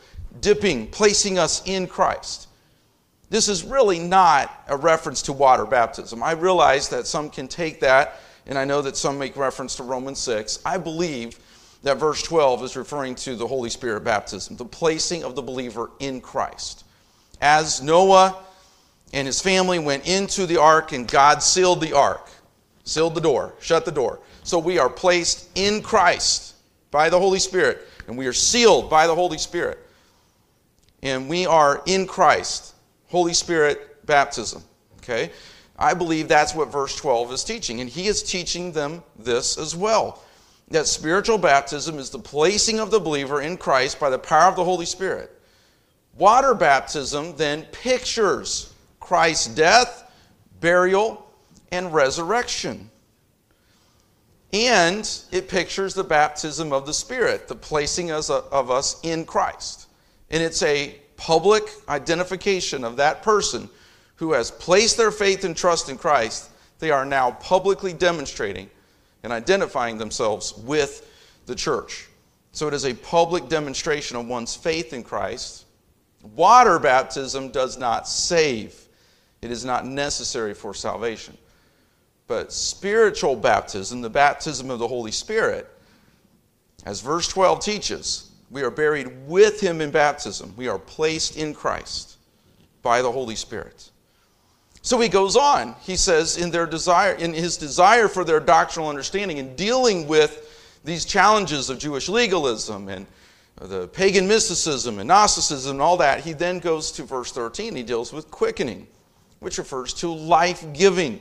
dipping, 0.41 0.89
placing 0.89 1.39
us 1.39 1.63
in 1.67 1.87
Christ. 1.87 2.49
This 3.29 3.49
is 3.49 3.63
really 3.63 4.01
not 4.01 4.65
a 4.67 4.77
reference 4.77 5.23
to 5.23 5.33
water 5.33 5.65
baptism. 5.65 6.25
I 6.25 6.33
realize 6.33 6.89
that 6.89 7.07
some 7.07 7.31
can 7.31 7.47
take 7.47 7.79
that, 7.81 8.19
and 8.47 8.59
I 8.59 8.65
know 8.65 8.83
that 8.83 8.97
some 8.97 9.17
make 9.17 9.37
reference 9.37 9.77
to 9.77 9.85
Romans 9.85 10.19
6. 10.19 10.59
I 10.65 10.77
believe 10.79 11.39
that 11.83 11.99
verse 11.99 12.23
12 12.23 12.65
is 12.65 12.77
referring 12.77 13.15
to 13.17 13.37
the 13.37 13.47
Holy 13.47 13.71
Spirit 13.71 14.05
baptism, 14.05 14.57
the 14.57 14.65
placing 14.65 15.25
of 15.25 15.35
the 15.35 15.43
believer 15.43 15.91
in 15.99 16.21
Christ. 16.21 16.85
As 17.41 17.83
Noah 17.83 18.43
and 19.13 19.27
his 19.27 19.41
family 19.41 19.79
went 19.79 20.07
into 20.07 20.47
the 20.47 20.59
ark, 20.59 20.93
and 20.93 21.09
God 21.09 21.43
sealed 21.43 21.81
the 21.81 21.97
ark 21.97 22.31
sealed 22.91 23.15
the 23.15 23.21
door, 23.21 23.55
shut 23.61 23.85
the 23.85 23.93
door. 23.93 24.21
So 24.43 24.59
we 24.59 24.79
are 24.79 24.89
placed 24.89 25.49
in 25.55 25.83
Christ 25.83 26.55
by 26.91 27.09
the 27.09 27.19
Holy 27.19 27.39
Spirit, 27.39 27.87
and 28.07 28.17
we 28.19 28.27
are 28.27 28.33
sealed 28.33 28.91
by 28.91 29.07
the 29.07 29.15
Holy 29.15 29.39
Spirit. 29.39 29.79
And 31.03 31.29
we 31.29 31.47
are 31.47 31.83
in 31.87 32.07
Christ, 32.07 32.75
Holy 33.09 33.33
Spirit 33.33 34.05
baptism. 34.07 34.63
Okay? 34.99 35.31
I 35.79 35.95
believe 35.95 36.29
that's 36.29 36.55
what 36.55 36.71
verse 36.71 36.95
12 36.97 37.33
is 37.33 37.45
teaching. 37.45 37.81
And 37.81 37.89
he 37.89 38.07
is 38.07 38.23
teaching 38.23 38.73
them 38.73 39.03
this 39.19 39.57
as 39.57 39.75
well 39.75 40.23
that 40.71 40.87
spiritual 40.87 41.37
baptism 41.37 41.99
is 41.99 42.11
the 42.11 42.19
placing 42.19 42.81
of 42.81 42.91
the 42.91 43.01
believer 43.01 43.43
in 43.43 43.57
Christ 43.57 43.99
by 43.99 44.09
the 44.09 44.19
power 44.19 44.49
of 44.49 44.57
the 44.57 44.65
Holy 44.65 44.87
Spirit. 44.87 45.31
Water 46.17 46.55
baptism 46.55 47.37
then 47.37 47.65
pictures 47.73 48.73
Christ's 49.01 49.49
death, 49.49 50.11
burial, 50.61 51.29
and 51.73 51.93
resurrection. 51.93 52.91
And 54.53 55.09
it 55.31 55.49
pictures 55.49 55.95
the 55.95 56.05
baptism 56.05 56.73
of 56.73 56.87
the 56.87 56.95
Spirit, 56.95 57.49
the 57.49 57.55
placing 57.55 58.11
of 58.11 58.71
us 58.71 59.01
in 59.03 59.25
Christ. 59.25 59.87
And 60.31 60.43
it's 60.43 60.63
a 60.63 60.97
public 61.17 61.65
identification 61.89 62.85
of 62.85 62.97
that 62.97 63.23
person 63.23 63.69
who 64.17 64.33
has 64.33 64.51
placed 64.51 64.97
their 64.97 65.11
faith 65.11 65.45
and 65.45 65.57
trust 65.57 65.89
in 65.89 65.99
Christ. 65.99 66.51
They 66.79 66.91
are 66.91 67.05
now 67.05 67.33
publicly 67.33 67.93
demonstrating 67.93 68.71
and 69.23 69.33
identifying 69.33 69.99
themselves 69.99 70.57
with 70.59 71.09
the 71.47 71.55
church. 71.55 72.09
So 72.53 72.69
it 72.69 72.75
is 72.75 72.85
a 72.85 72.95
public 72.95 73.49
demonstration 73.49 74.17
of 74.17 74.27
one's 74.27 74.57
faith 74.57 74.93
in 74.93 75.03
Christ. 75.03 75.67
Water 76.35 76.79
baptism 76.79 77.51
does 77.51 77.79
not 77.79 78.07
save, 78.09 78.89
it 79.43 79.51
is 79.51 79.65
not 79.65 79.87
necessary 79.87 80.55
for 80.55 80.75
salvation. 80.75 81.37
But 82.27 82.53
spiritual 82.53 83.35
baptism, 83.35 84.03
the 84.03 84.11
baptism 84.11 84.71
of 84.71 84.79
the 84.79 84.87
Holy 84.87 85.11
Spirit, 85.11 85.69
as 86.85 87.01
verse 87.01 87.27
12 87.29 87.61
teaches, 87.61 88.31
we 88.51 88.63
are 88.63 88.71
buried 88.71 89.27
with 89.27 89.61
him 89.61 89.81
in 89.81 89.91
baptism. 89.91 90.55
We 90.57 90.69
are 90.69 90.79
placed 90.79 91.37
in 91.37 91.55
Christ 91.55 92.17
by 92.83 93.03
the 93.03 93.11
Holy 93.11 93.37
Spirit. 93.37 93.90
So 94.83 94.99
he 95.01 95.09
goes 95.09 95.37
on. 95.37 95.75
He 95.83 95.97
says, 95.97 96.37
in 96.37 96.51
their 96.51 96.67
desire, 96.67 97.13
in 97.13 97.35
his 97.35 97.57
desire 97.57 98.09
for 98.09 98.25
their 98.25 98.41
doctrinal 98.41 98.89
understanding 98.89 99.39
in 99.39 99.55
dealing 99.57 100.07
with 100.09 100.79
these 100.85 101.05
challenges 101.05 101.69
of 101.69 101.79
Jewish 101.79 102.09
legalism 102.09 102.89
and 102.89 103.07
the 103.61 103.89
pagan 103.89 104.27
mysticism 104.27 104.99
and 104.99 105.09
Gnosticism 105.09 105.73
and 105.73 105.83
all 105.83 105.99
that, 105.99 106.21
he 106.21 106.33
then 106.33 106.61
goes 106.61 106.91
to 106.93 107.03
verse 107.03 107.31
13. 107.33 107.77
He 107.77 107.83
deals 107.83 108.13
with 108.13 108.31
quickening, 108.31 108.87
which 109.41 109.59
refers 109.59 109.93
to 109.95 110.09
life 110.11 110.65
giving 110.73 111.21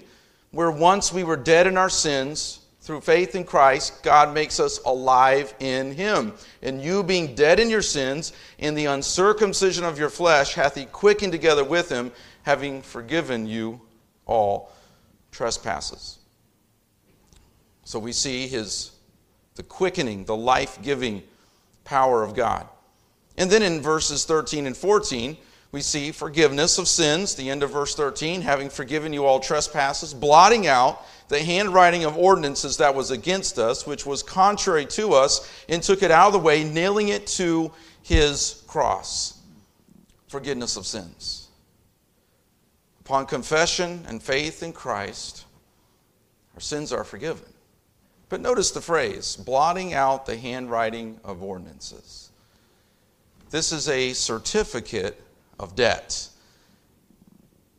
where 0.51 0.71
once 0.71 1.13
we 1.13 1.23
were 1.23 1.37
dead 1.37 1.67
in 1.67 1.77
our 1.77 1.89
sins, 1.89 2.61
through 2.81 3.01
faith 3.01 3.35
in 3.35 3.43
Christ, 3.43 4.01
God 4.01 4.33
makes 4.33 4.59
us 4.59 4.79
alive 4.83 5.53
in 5.59 5.91
Him. 5.91 6.33
And 6.63 6.81
you, 6.81 7.03
being 7.03 7.35
dead 7.35 7.59
in 7.59 7.69
your 7.69 7.83
sins, 7.83 8.33
in 8.57 8.73
the 8.73 8.85
uncircumcision 8.85 9.83
of 9.83 9.99
your 9.99 10.09
flesh, 10.09 10.55
hath 10.55 10.73
He 10.73 10.85
quickened 10.85 11.31
together 11.31 11.63
with 11.63 11.89
Him, 11.89 12.11
having 12.49 12.81
forgiven 12.81 13.45
you 13.45 13.79
all 14.25 14.71
trespasses. 15.29 16.17
So 17.83 17.99
we 17.99 18.11
see 18.11 18.47
his 18.47 18.89
the 19.53 19.61
quickening, 19.61 20.25
the 20.25 20.35
life-giving 20.35 21.21
power 21.83 22.23
of 22.23 22.33
God. 22.33 22.67
And 23.37 23.51
then 23.51 23.61
in 23.61 23.81
verses 23.81 24.25
13 24.25 24.65
and 24.65 24.75
14, 24.75 25.37
we 25.71 25.81
see 25.81 26.11
forgiveness 26.11 26.79
of 26.79 26.87
sins, 26.87 27.35
the 27.35 27.51
end 27.51 27.61
of 27.61 27.69
verse 27.69 27.93
13, 27.93 28.41
having 28.41 28.71
forgiven 28.71 29.13
you 29.13 29.25
all 29.25 29.39
trespasses, 29.39 30.11
blotting 30.11 30.65
out 30.65 31.05
the 31.27 31.43
handwriting 31.43 32.03
of 32.03 32.17
ordinances 32.17 32.77
that 32.77 32.95
was 32.95 33.11
against 33.11 33.59
us, 33.59 33.85
which 33.85 34.07
was 34.07 34.23
contrary 34.23 34.87
to 34.87 35.13
us, 35.13 35.47
and 35.69 35.83
took 35.83 36.01
it 36.01 36.09
out 36.09 36.27
of 36.27 36.33
the 36.33 36.39
way, 36.39 36.63
nailing 36.63 37.09
it 37.09 37.27
to 37.27 37.71
his 38.01 38.63
cross. 38.65 39.37
Forgiveness 40.29 40.77
of 40.77 40.87
sins. 40.87 41.48
Upon 43.09 43.25
confession 43.25 44.05
and 44.07 44.21
faith 44.21 44.61
in 44.61 44.71
Christ, 44.71 45.45
our 46.53 46.59
sins 46.59 46.93
are 46.93 47.03
forgiven. 47.03 47.51
But 48.29 48.39
notice 48.39 48.69
the 48.69 48.81
phrase 48.81 49.35
blotting 49.35 49.95
out 49.95 50.27
the 50.27 50.37
handwriting 50.37 51.19
of 51.23 51.41
ordinances. 51.41 52.29
This 53.49 53.71
is 53.71 53.89
a 53.89 54.13
certificate 54.13 55.19
of 55.59 55.75
debt. 55.75 56.29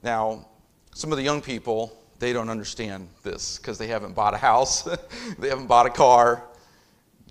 Now, 0.03 0.49
some 0.97 1.13
of 1.13 1.17
the 1.17 1.23
young 1.23 1.41
people, 1.41 1.97
they 2.19 2.33
don't 2.33 2.49
understand 2.49 3.07
this 3.23 3.57
because 3.59 3.79
they 3.79 3.87
haven't 3.87 4.17
bought 4.17 4.35
a 4.35 4.39
house, 4.39 4.83
they 5.39 5.49
haven't 5.49 5.69
bought 5.69 5.87
a 5.87 5.91
car. 5.91 6.43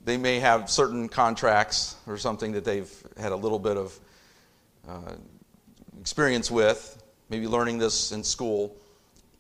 They 0.06 0.16
may 0.16 0.40
have 0.40 0.70
certain 0.70 1.10
contracts 1.10 1.98
or 2.08 2.18
something 2.18 2.54
that 2.54 2.64
they've 2.64 2.90
had 3.20 3.34
a 3.34 3.36
little 3.36 3.60
bit 3.60 3.76
of 3.76 4.00
uh, 4.88 5.16
experience 6.00 6.50
with, 6.50 6.96
maybe 7.30 7.48
learning 7.48 7.78
this 7.78 8.12
in 8.12 8.24
school. 8.24 8.76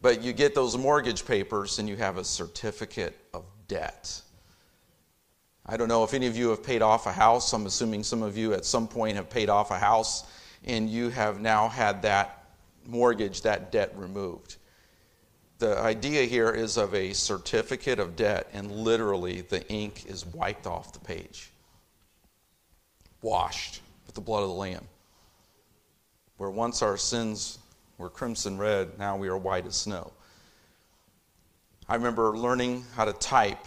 But 0.02 0.22
you 0.22 0.32
get 0.32 0.56
those 0.56 0.78
mortgage 0.78 1.26
papers 1.26 1.80
and 1.80 1.90
you 1.90 1.98
have 1.98 2.18
a 2.18 2.24
certificate 2.24 3.18
of 3.34 3.44
debt. 3.68 4.22
I 5.66 5.78
don't 5.78 5.88
know 5.88 6.04
if 6.04 6.14
any 6.14 6.28
of 6.28 6.38
you 6.38 6.50
have 6.50 6.64
paid 6.64 6.82
off 6.82 7.06
a 7.06 7.12
house. 7.12 7.52
I'm 7.54 7.66
assuming 7.66 8.04
some 8.04 8.24
of 8.24 8.38
you 8.38 8.54
at 8.54 8.66
some 8.66 8.88
point 8.88 9.18
have 9.18 9.30
paid 9.30 9.50
off 9.50 9.72
a 9.72 9.78
house 9.78 10.26
and 10.66 10.90
you 10.90 11.10
have 11.10 11.42
now 11.42 11.68
had 11.68 12.02
that 12.04 12.46
mortgage, 12.86 13.42
that 13.44 13.72
debt 13.72 13.94
removed. 13.96 14.56
The 15.60 15.78
idea 15.78 16.24
here 16.24 16.52
is 16.52 16.78
of 16.78 16.96
a 16.96 17.12
certificate 17.12 18.00
of 18.00 18.16
debt, 18.16 18.48
and 18.54 18.72
literally 18.72 19.42
the 19.42 19.68
ink 19.68 20.06
is 20.08 20.26
wiped 20.26 20.66
off 20.66 20.94
the 20.94 21.00
page, 21.00 21.52
washed 23.22 23.82
with 24.06 24.16
the 24.16 24.22
blood 24.22 24.44
of 24.44 24.50
the 24.50 24.56
Lamb. 24.56 24.88
Where 26.38 26.50
once 26.50 26.82
our 26.82 26.96
sins 26.96 27.60
were 28.00 28.10
crimson 28.10 28.58
red, 28.58 28.98
now 28.98 29.16
we 29.16 29.28
are 29.28 29.38
white 29.38 29.68
as 29.68 29.76
snow. 29.76 30.12
I 31.88 31.96
remember 31.96 32.36
learning 32.36 32.86
how 32.96 33.06
to 33.06 33.14
type 33.14 33.66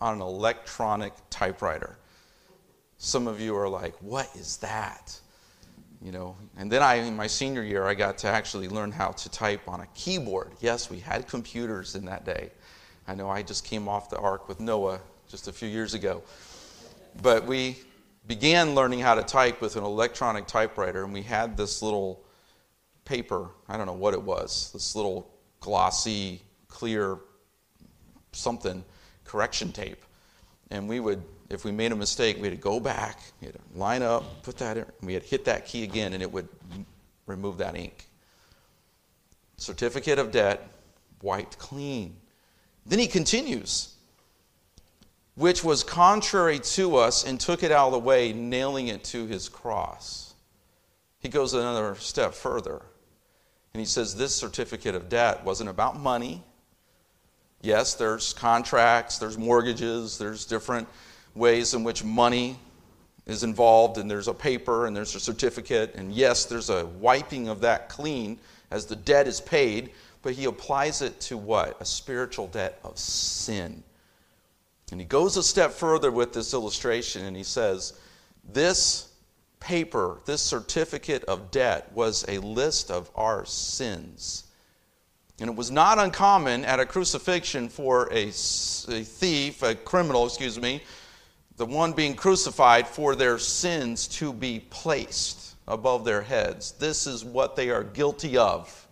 on 0.00 0.14
an 0.14 0.20
electronic 0.20 1.12
typewriter. 1.30 1.96
Some 2.98 3.28
of 3.28 3.40
you 3.40 3.54
are 3.56 3.68
like, 3.68 3.94
what 4.02 4.28
is 4.34 4.56
that? 4.58 5.20
You 6.02 6.10
know, 6.10 6.36
and 6.56 6.70
then 6.70 6.82
I, 6.82 6.94
in 6.96 7.16
my 7.16 7.26
senior 7.26 7.62
year, 7.62 7.84
I 7.84 7.94
got 7.94 8.18
to 8.18 8.28
actually 8.28 8.68
learn 8.68 8.90
how 8.90 9.10
to 9.10 9.28
type 9.30 9.68
on 9.68 9.80
a 9.80 9.86
keyboard. 9.94 10.52
Yes, 10.60 10.90
we 10.90 10.98
had 10.98 11.28
computers 11.28 11.94
in 11.94 12.04
that 12.06 12.24
day. 12.24 12.50
I 13.06 13.14
know 13.14 13.28
I 13.28 13.42
just 13.42 13.64
came 13.64 13.88
off 13.88 14.10
the 14.10 14.18
ark 14.18 14.48
with 14.48 14.60
Noah 14.60 15.00
just 15.28 15.48
a 15.48 15.52
few 15.52 15.68
years 15.68 15.94
ago. 15.94 16.22
But 17.22 17.46
we 17.46 17.78
began 18.26 18.74
learning 18.74 19.00
how 19.00 19.14
to 19.14 19.22
type 19.22 19.60
with 19.60 19.76
an 19.76 19.84
electronic 19.84 20.46
typewriter, 20.46 21.04
and 21.04 21.12
we 21.12 21.22
had 21.22 21.56
this 21.56 21.82
little 21.82 22.23
paper, 23.04 23.48
I 23.68 23.76
don't 23.76 23.86
know 23.86 23.92
what 23.92 24.14
it 24.14 24.22
was, 24.22 24.70
this 24.72 24.94
little 24.96 25.30
glossy, 25.60 26.42
clear 26.68 27.18
something 28.32 28.84
correction 29.24 29.72
tape. 29.72 30.04
And 30.70 30.88
we 30.88 31.00
would 31.00 31.22
if 31.50 31.64
we 31.64 31.72
made 31.72 31.92
a 31.92 31.96
mistake, 31.96 32.36
we 32.36 32.48
had 32.48 32.56
to 32.56 32.62
go 32.62 32.80
back, 32.80 33.20
we 33.40 33.46
had 33.46 33.54
to 33.54 33.78
line 33.78 34.02
up, 34.02 34.42
put 34.42 34.56
that 34.58 34.76
in, 34.76 34.86
we 35.02 35.14
had 35.14 35.22
to 35.22 35.28
hit 35.28 35.44
that 35.44 35.66
key 35.66 35.84
again, 35.84 36.12
and 36.12 36.22
it 36.22 36.30
would 36.30 36.48
remove 37.26 37.58
that 37.58 37.76
ink. 37.76 38.06
Certificate 39.56 40.18
of 40.18 40.32
debt 40.32 40.66
wiped 41.22 41.58
clean. 41.58 42.16
Then 42.86 42.98
he 42.98 43.06
continues, 43.06 43.94
which 45.36 45.62
was 45.62 45.84
contrary 45.84 46.58
to 46.58 46.96
us 46.96 47.24
and 47.24 47.38
took 47.38 47.62
it 47.62 47.70
out 47.70 47.86
of 47.86 47.92
the 47.92 47.98
way, 47.98 48.32
nailing 48.32 48.88
it 48.88 49.04
to 49.04 49.26
his 49.26 49.48
cross. 49.48 50.34
He 51.20 51.28
goes 51.28 51.54
another 51.54 51.94
step 51.96 52.34
further. 52.34 52.82
And 53.74 53.80
he 53.80 53.86
says 53.86 54.14
this 54.14 54.34
certificate 54.34 54.94
of 54.94 55.08
debt 55.08 55.44
wasn't 55.44 55.68
about 55.68 55.98
money. 55.98 56.42
Yes, 57.60 57.94
there's 57.94 58.32
contracts, 58.32 59.18
there's 59.18 59.36
mortgages, 59.36 60.16
there's 60.16 60.44
different 60.44 60.86
ways 61.34 61.74
in 61.74 61.82
which 61.82 62.04
money 62.04 62.58
is 63.26 63.42
involved, 63.42 63.98
and 63.98 64.08
there's 64.08 64.28
a 64.28 64.34
paper 64.34 64.86
and 64.86 64.96
there's 64.96 65.14
a 65.14 65.20
certificate, 65.20 65.94
and 65.94 66.12
yes, 66.12 66.44
there's 66.44 66.70
a 66.70 66.86
wiping 66.86 67.48
of 67.48 67.60
that 67.62 67.88
clean 67.88 68.38
as 68.70 68.86
the 68.86 68.96
debt 68.96 69.26
is 69.26 69.40
paid, 69.40 69.90
but 70.22 70.34
he 70.34 70.44
applies 70.44 71.02
it 71.02 71.18
to 71.20 71.36
what? 71.36 71.76
A 71.80 71.84
spiritual 71.84 72.46
debt 72.48 72.78
of 72.84 72.98
sin. 72.98 73.82
And 74.92 75.00
he 75.00 75.06
goes 75.06 75.36
a 75.36 75.42
step 75.42 75.72
further 75.72 76.12
with 76.12 76.32
this 76.32 76.54
illustration 76.54 77.24
and 77.24 77.36
he 77.36 77.42
says, 77.42 77.94
This 78.52 79.08
paper, 79.64 80.20
this 80.26 80.42
certificate 80.42 81.24
of 81.24 81.50
debt, 81.50 81.90
was 81.94 82.24
a 82.28 82.38
list 82.38 82.90
of 82.90 83.10
our 83.14 83.44
sins. 83.46 84.44
And 85.40 85.50
it 85.50 85.56
was 85.56 85.70
not 85.70 85.98
uncommon 85.98 86.64
at 86.64 86.80
a 86.80 86.86
crucifixion 86.86 87.68
for 87.68 88.08
a, 88.12 88.28
a 88.28 88.30
thief, 88.30 89.62
a 89.62 89.74
criminal, 89.74 90.26
excuse 90.26 90.60
me, 90.60 90.82
the 91.56 91.66
one 91.66 91.92
being 91.92 92.14
crucified 92.14 92.86
for 92.86 93.16
their 93.16 93.38
sins 93.38 94.06
to 94.08 94.32
be 94.32 94.60
placed 94.70 95.56
above 95.66 96.04
their 96.04 96.22
heads. 96.22 96.72
This 96.72 97.06
is 97.06 97.24
what 97.24 97.56
they 97.56 97.70
are 97.70 97.82
guilty 97.82 98.36
of. 98.36 98.86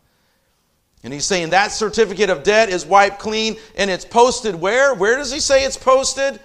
And 1.05 1.13
he's 1.13 1.27
saying 1.27 1.51
that 1.51 1.73
certificate 1.73 2.31
of 2.31 2.45
debt 2.45 2.69
is 2.71 2.87
wiped 2.87 3.19
clean 3.19 3.57
and 3.77 3.91
it's 3.91 4.05
posted 4.05 4.55
where? 4.55 4.95
Where 4.95 5.17
does 5.17 5.33
he 5.33 5.41
say 5.41 5.65
it's 5.65 5.77
posted? 5.77 6.41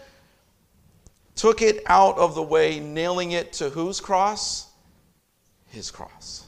Took 1.38 1.62
it 1.62 1.84
out 1.86 2.18
of 2.18 2.34
the 2.34 2.42
way, 2.42 2.80
nailing 2.80 3.32
it 3.32 3.54
to 3.54 3.70
whose 3.70 4.02
cross? 4.02 4.72
His 5.68 5.92
cross. 5.92 6.46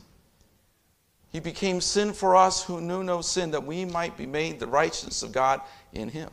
He 1.32 1.40
became 1.40 1.80
sin 1.80 2.12
for 2.12 2.36
us 2.36 2.64
who 2.64 2.82
knew 2.82 3.04
no 3.04 3.22
sin, 3.22 3.52
that 3.52 3.64
we 3.64 3.86
might 3.86 4.18
be 4.18 4.26
made 4.26 4.60
the 4.60 4.66
righteousness 4.66 5.22
of 5.22 5.32
God 5.32 5.62
in 5.94 6.10
him. 6.10 6.32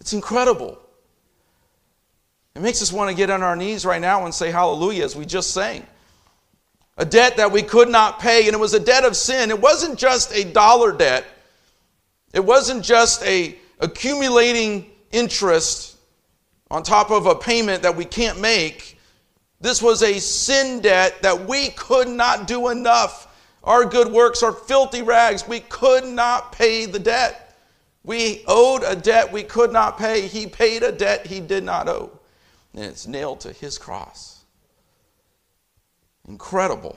It's 0.00 0.12
incredible. 0.12 0.78
It 2.54 2.60
makes 2.60 2.82
us 2.82 2.92
want 2.92 3.08
to 3.08 3.16
get 3.16 3.30
on 3.30 3.42
our 3.42 3.56
knees 3.56 3.86
right 3.86 4.00
now 4.00 4.26
and 4.26 4.34
say 4.34 4.50
hallelujah 4.50 5.04
as 5.04 5.16
we 5.16 5.24
just 5.24 5.54
sang. 5.54 5.86
A 6.98 7.06
debt 7.06 7.38
that 7.38 7.52
we 7.52 7.62
could 7.62 7.88
not 7.88 8.20
pay, 8.20 8.46
and 8.46 8.54
it 8.54 8.60
was 8.60 8.74
a 8.74 8.80
debt 8.80 9.04
of 9.04 9.16
sin. 9.16 9.48
It 9.48 9.60
wasn't 9.60 9.98
just 9.98 10.30
a 10.34 10.44
dollar 10.44 10.92
debt. 10.92 11.24
It 12.34 12.44
wasn't 12.44 12.84
just 12.84 13.22
a 13.22 13.56
accumulating 13.80 14.90
interest 15.10 15.95
on 16.70 16.82
top 16.82 17.10
of 17.10 17.26
a 17.26 17.34
payment 17.34 17.82
that 17.82 17.96
we 17.96 18.04
can't 18.04 18.40
make. 18.40 18.98
This 19.60 19.80
was 19.80 20.02
a 20.02 20.18
sin 20.18 20.80
debt 20.80 21.22
that 21.22 21.46
we 21.48 21.70
could 21.70 22.08
not 22.08 22.46
do 22.46 22.68
enough. 22.68 23.28
Our 23.64 23.84
good 23.84 24.12
works 24.12 24.42
are 24.42 24.52
filthy 24.52 25.02
rags. 25.02 25.46
We 25.46 25.60
could 25.60 26.04
not 26.04 26.52
pay 26.52 26.86
the 26.86 26.98
debt. 26.98 27.56
We 28.04 28.44
owed 28.46 28.82
a 28.84 28.94
debt 28.94 29.32
we 29.32 29.42
could 29.42 29.72
not 29.72 29.98
pay. 29.98 30.26
He 30.26 30.46
paid 30.46 30.82
a 30.82 30.92
debt 30.92 31.26
he 31.26 31.40
did 31.40 31.64
not 31.64 31.88
owe 31.88 32.16
and 32.76 32.84
it's 32.84 33.06
nailed 33.06 33.40
to 33.40 33.52
his 33.52 33.78
cross. 33.78 34.44
Incredible. 36.28 36.96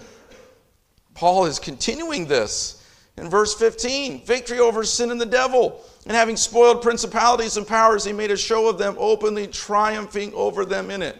Paul 1.13 1.45
is 1.45 1.57
continuing 1.57 2.27
this 2.27 2.83
in 3.17 3.29
verse 3.29 3.55
15 3.55 4.25
victory 4.25 4.59
over 4.59 4.83
sin 4.83 5.09
and 5.09 5.19
the 5.19 5.25
devil. 5.25 5.81
And 6.09 6.15
having 6.15 6.37
spoiled 6.37 6.81
principalities 6.81 7.55
and 7.55 7.67
powers, 7.67 8.03
he 8.03 8.13
made 8.13 8.31
a 8.31 8.35
show 8.35 8.67
of 8.67 8.79
them, 8.79 8.95
openly 8.97 9.45
triumphing 9.45 10.33
over 10.33 10.65
them 10.65 10.89
in 10.89 11.03
it. 11.03 11.15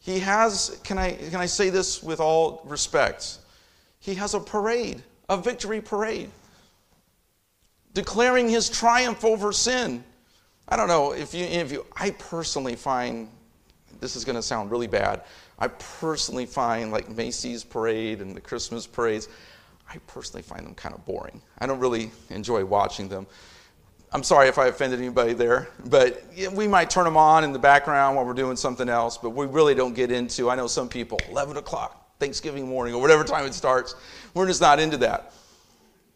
He 0.00 0.18
has, 0.18 0.80
can 0.82 0.98
I, 0.98 1.12
can 1.12 1.36
I 1.36 1.46
say 1.46 1.70
this 1.70 2.02
with 2.02 2.18
all 2.18 2.60
respect? 2.64 3.38
He 4.00 4.16
has 4.16 4.34
a 4.34 4.40
parade, 4.40 5.00
a 5.28 5.36
victory 5.36 5.80
parade, 5.80 6.28
declaring 7.94 8.48
his 8.48 8.68
triumph 8.68 9.24
over 9.24 9.52
sin. 9.52 10.02
I 10.68 10.76
don't 10.76 10.88
know 10.88 11.12
if 11.12 11.32
you, 11.34 11.44
if 11.44 11.70
you, 11.70 11.86
I 11.94 12.10
personally 12.10 12.74
find, 12.74 13.28
this 14.00 14.16
is 14.16 14.24
going 14.24 14.34
to 14.34 14.42
sound 14.42 14.72
really 14.72 14.88
bad. 14.88 15.22
I 15.56 15.68
personally 15.68 16.46
find 16.46 16.90
like 16.90 17.08
Macy's 17.08 17.62
parade 17.62 18.20
and 18.20 18.34
the 18.34 18.40
Christmas 18.40 18.88
parades, 18.88 19.28
I 19.92 19.98
personally 20.06 20.42
find 20.42 20.64
them 20.64 20.74
kind 20.74 20.94
of 20.94 21.04
boring. 21.04 21.42
I 21.58 21.66
don't 21.66 21.78
really 21.78 22.10
enjoy 22.30 22.64
watching 22.64 23.08
them. 23.08 23.26
I'm 24.10 24.22
sorry 24.22 24.48
if 24.48 24.58
I 24.58 24.68
offended 24.68 25.00
anybody 25.00 25.34
there, 25.34 25.68
but 25.86 26.24
we 26.52 26.66
might 26.66 26.88
turn 26.88 27.04
them 27.04 27.16
on 27.16 27.44
in 27.44 27.52
the 27.52 27.58
background 27.58 28.16
while 28.16 28.24
we're 28.24 28.32
doing 28.34 28.56
something 28.56 28.88
else, 28.88 29.18
but 29.18 29.30
we 29.30 29.46
really 29.46 29.74
don't 29.74 29.94
get 29.94 30.10
into, 30.10 30.50
I 30.50 30.54
know 30.54 30.66
some 30.66 30.88
people, 30.88 31.18
11 31.30 31.56
o'clock, 31.56 32.18
Thanksgiving 32.18 32.68
morning 32.68 32.94
or 32.94 33.00
whatever 33.00 33.24
time 33.24 33.46
it 33.46 33.54
starts. 33.54 33.94
We're 34.34 34.46
just 34.46 34.60
not 34.60 34.80
into 34.80 34.96
that. 34.98 35.32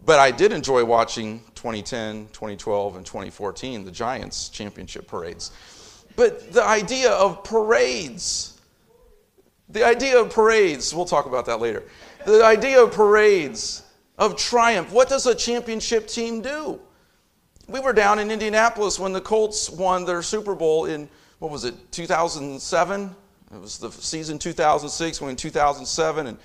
But 0.04 0.18
I 0.18 0.30
did 0.30 0.52
enjoy 0.52 0.84
watching 0.84 1.40
2010, 1.54 2.28
2012, 2.32 2.96
and 2.96 3.04
2014, 3.04 3.84
the 3.84 3.90
Giants 3.90 4.50
championship 4.50 5.06
parades. 5.06 5.50
But 6.16 6.52
the 6.52 6.64
idea 6.64 7.10
of 7.12 7.44
parades, 7.44 8.58
the 9.68 9.84
idea 9.84 10.20
of 10.20 10.30
parades, 10.30 10.94
we'll 10.94 11.06
talk 11.06 11.26
about 11.26 11.46
that 11.46 11.60
later. 11.60 11.82
The 12.26 12.44
idea 12.44 12.82
of 12.82 12.90
parades, 12.90 13.84
of 14.18 14.36
triumph, 14.36 14.90
what 14.90 15.08
does 15.08 15.26
a 15.26 15.34
championship 15.34 16.08
team 16.08 16.42
do? 16.42 16.80
We 17.68 17.78
were 17.78 17.92
down 17.92 18.18
in 18.18 18.32
Indianapolis 18.32 18.98
when 18.98 19.12
the 19.12 19.20
Colts 19.20 19.70
won 19.70 20.04
their 20.04 20.22
Super 20.22 20.56
Bowl 20.56 20.86
in, 20.86 21.08
what 21.38 21.52
was 21.52 21.64
it, 21.64 21.92
2007? 21.92 23.14
It 23.54 23.60
was 23.60 23.78
the 23.78 23.92
season 23.92 24.40
2006, 24.40 25.20
when 25.20 25.30
in 25.30 25.36
2007, 25.36 26.26
and 26.26 26.36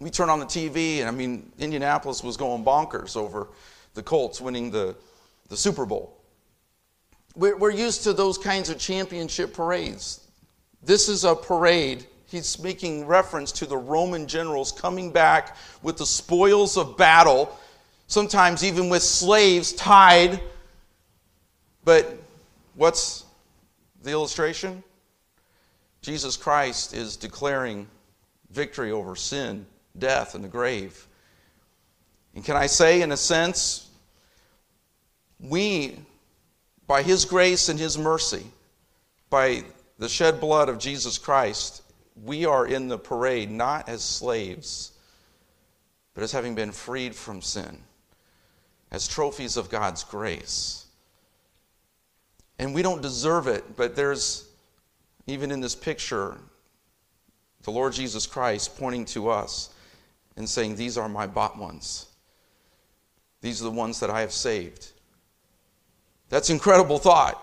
we 0.00 0.08
turned 0.08 0.30
on 0.30 0.40
the 0.40 0.46
TV, 0.46 1.00
and 1.00 1.08
I 1.08 1.10
mean, 1.10 1.52
Indianapolis 1.58 2.24
was 2.24 2.38
going 2.38 2.64
bonkers 2.64 3.14
over 3.14 3.48
the 3.92 4.02
Colts 4.02 4.40
winning 4.40 4.70
the, 4.70 4.96
the 5.50 5.56
Super 5.56 5.84
Bowl. 5.84 6.16
We're, 7.34 7.58
we're 7.58 7.70
used 7.72 8.04
to 8.04 8.14
those 8.14 8.38
kinds 8.38 8.70
of 8.70 8.78
championship 8.78 9.52
parades. 9.52 10.26
This 10.82 11.10
is 11.10 11.24
a 11.24 11.34
parade. 11.34 12.06
He's 12.26 12.58
making 12.58 13.06
reference 13.06 13.52
to 13.52 13.66
the 13.66 13.76
Roman 13.76 14.26
generals 14.26 14.72
coming 14.72 15.12
back 15.12 15.56
with 15.82 15.96
the 15.96 16.06
spoils 16.06 16.76
of 16.76 16.96
battle, 16.96 17.56
sometimes 18.08 18.64
even 18.64 18.88
with 18.88 19.02
slaves 19.02 19.72
tied. 19.72 20.40
But 21.84 22.18
what's 22.74 23.24
the 24.02 24.10
illustration? 24.10 24.82
Jesus 26.02 26.36
Christ 26.36 26.94
is 26.94 27.16
declaring 27.16 27.86
victory 28.50 28.90
over 28.90 29.14
sin 29.16 29.66
death 29.98 30.34
and 30.34 30.44
the 30.44 30.48
grave. 30.48 31.06
And 32.34 32.44
can 32.44 32.56
I 32.56 32.66
say, 32.66 33.02
in 33.02 33.12
a 33.12 33.16
sense, 33.16 33.88
we, 35.40 35.96
by 36.86 37.02
His 37.02 37.24
grace 37.24 37.68
and 37.68 37.78
His 37.78 37.96
mercy, 37.96 38.44
by 39.30 39.64
the 39.98 40.08
shed 40.08 40.40
blood 40.40 40.68
of 40.68 40.78
Jesus 40.78 41.18
Christ, 41.18 41.82
we 42.24 42.46
are 42.46 42.66
in 42.66 42.88
the 42.88 42.98
parade 42.98 43.50
not 43.50 43.88
as 43.88 44.02
slaves, 44.02 44.92
but 46.14 46.22
as 46.22 46.32
having 46.32 46.54
been 46.54 46.72
freed 46.72 47.14
from 47.14 47.42
sin, 47.42 47.78
as 48.90 49.06
trophies 49.06 49.56
of 49.56 49.68
God's 49.68 50.02
grace. 50.04 50.86
And 52.58 52.74
we 52.74 52.82
don't 52.82 53.02
deserve 53.02 53.46
it, 53.46 53.76
but 53.76 53.96
there's, 53.96 54.48
even 55.26 55.50
in 55.50 55.60
this 55.60 55.74
picture, 55.74 56.38
the 57.62 57.70
Lord 57.70 57.92
Jesus 57.92 58.26
Christ 58.26 58.78
pointing 58.78 59.04
to 59.06 59.28
us 59.28 59.70
and 60.36 60.48
saying, 60.48 60.76
These 60.76 60.96
are 60.96 61.08
my 61.08 61.26
bought 61.26 61.58
ones. 61.58 62.06
These 63.42 63.60
are 63.60 63.64
the 63.64 63.70
ones 63.70 64.00
that 64.00 64.08
I 64.08 64.22
have 64.22 64.32
saved. 64.32 64.92
That's 66.28 66.48
incredible 66.48 66.98
thought. 66.98 67.42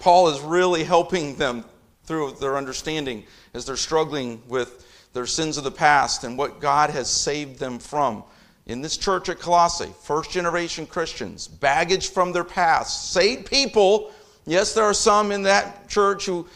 Paul 0.00 0.28
is 0.28 0.40
really 0.40 0.84
helping 0.84 1.36
them 1.36 1.64
through 2.06 2.32
their 2.40 2.56
understanding 2.56 3.24
as 3.52 3.66
they're 3.66 3.76
struggling 3.76 4.42
with 4.48 4.84
their 5.12 5.26
sins 5.26 5.56
of 5.56 5.64
the 5.64 5.70
past 5.70 6.24
and 6.24 6.38
what 6.38 6.60
God 6.60 6.90
has 6.90 7.10
saved 7.10 7.58
them 7.58 7.78
from. 7.78 8.22
In 8.66 8.82
this 8.82 8.96
church 8.96 9.28
at 9.28 9.38
Colossae, 9.38 9.92
first 10.02 10.30
generation 10.30 10.86
Christians, 10.86 11.46
baggage 11.46 12.10
from 12.10 12.32
their 12.32 12.44
past, 12.44 13.12
saved 13.12 13.48
people. 13.48 14.12
Yes, 14.44 14.74
there 14.74 14.84
are 14.84 14.94
some 14.94 15.30
in 15.30 15.42
that 15.42 15.88
church 15.88 16.26
who 16.26 16.46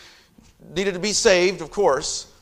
needed 0.74 0.94
to 0.94 1.00
be 1.00 1.12
saved, 1.12 1.60
of 1.60 1.70
course, 1.70 2.32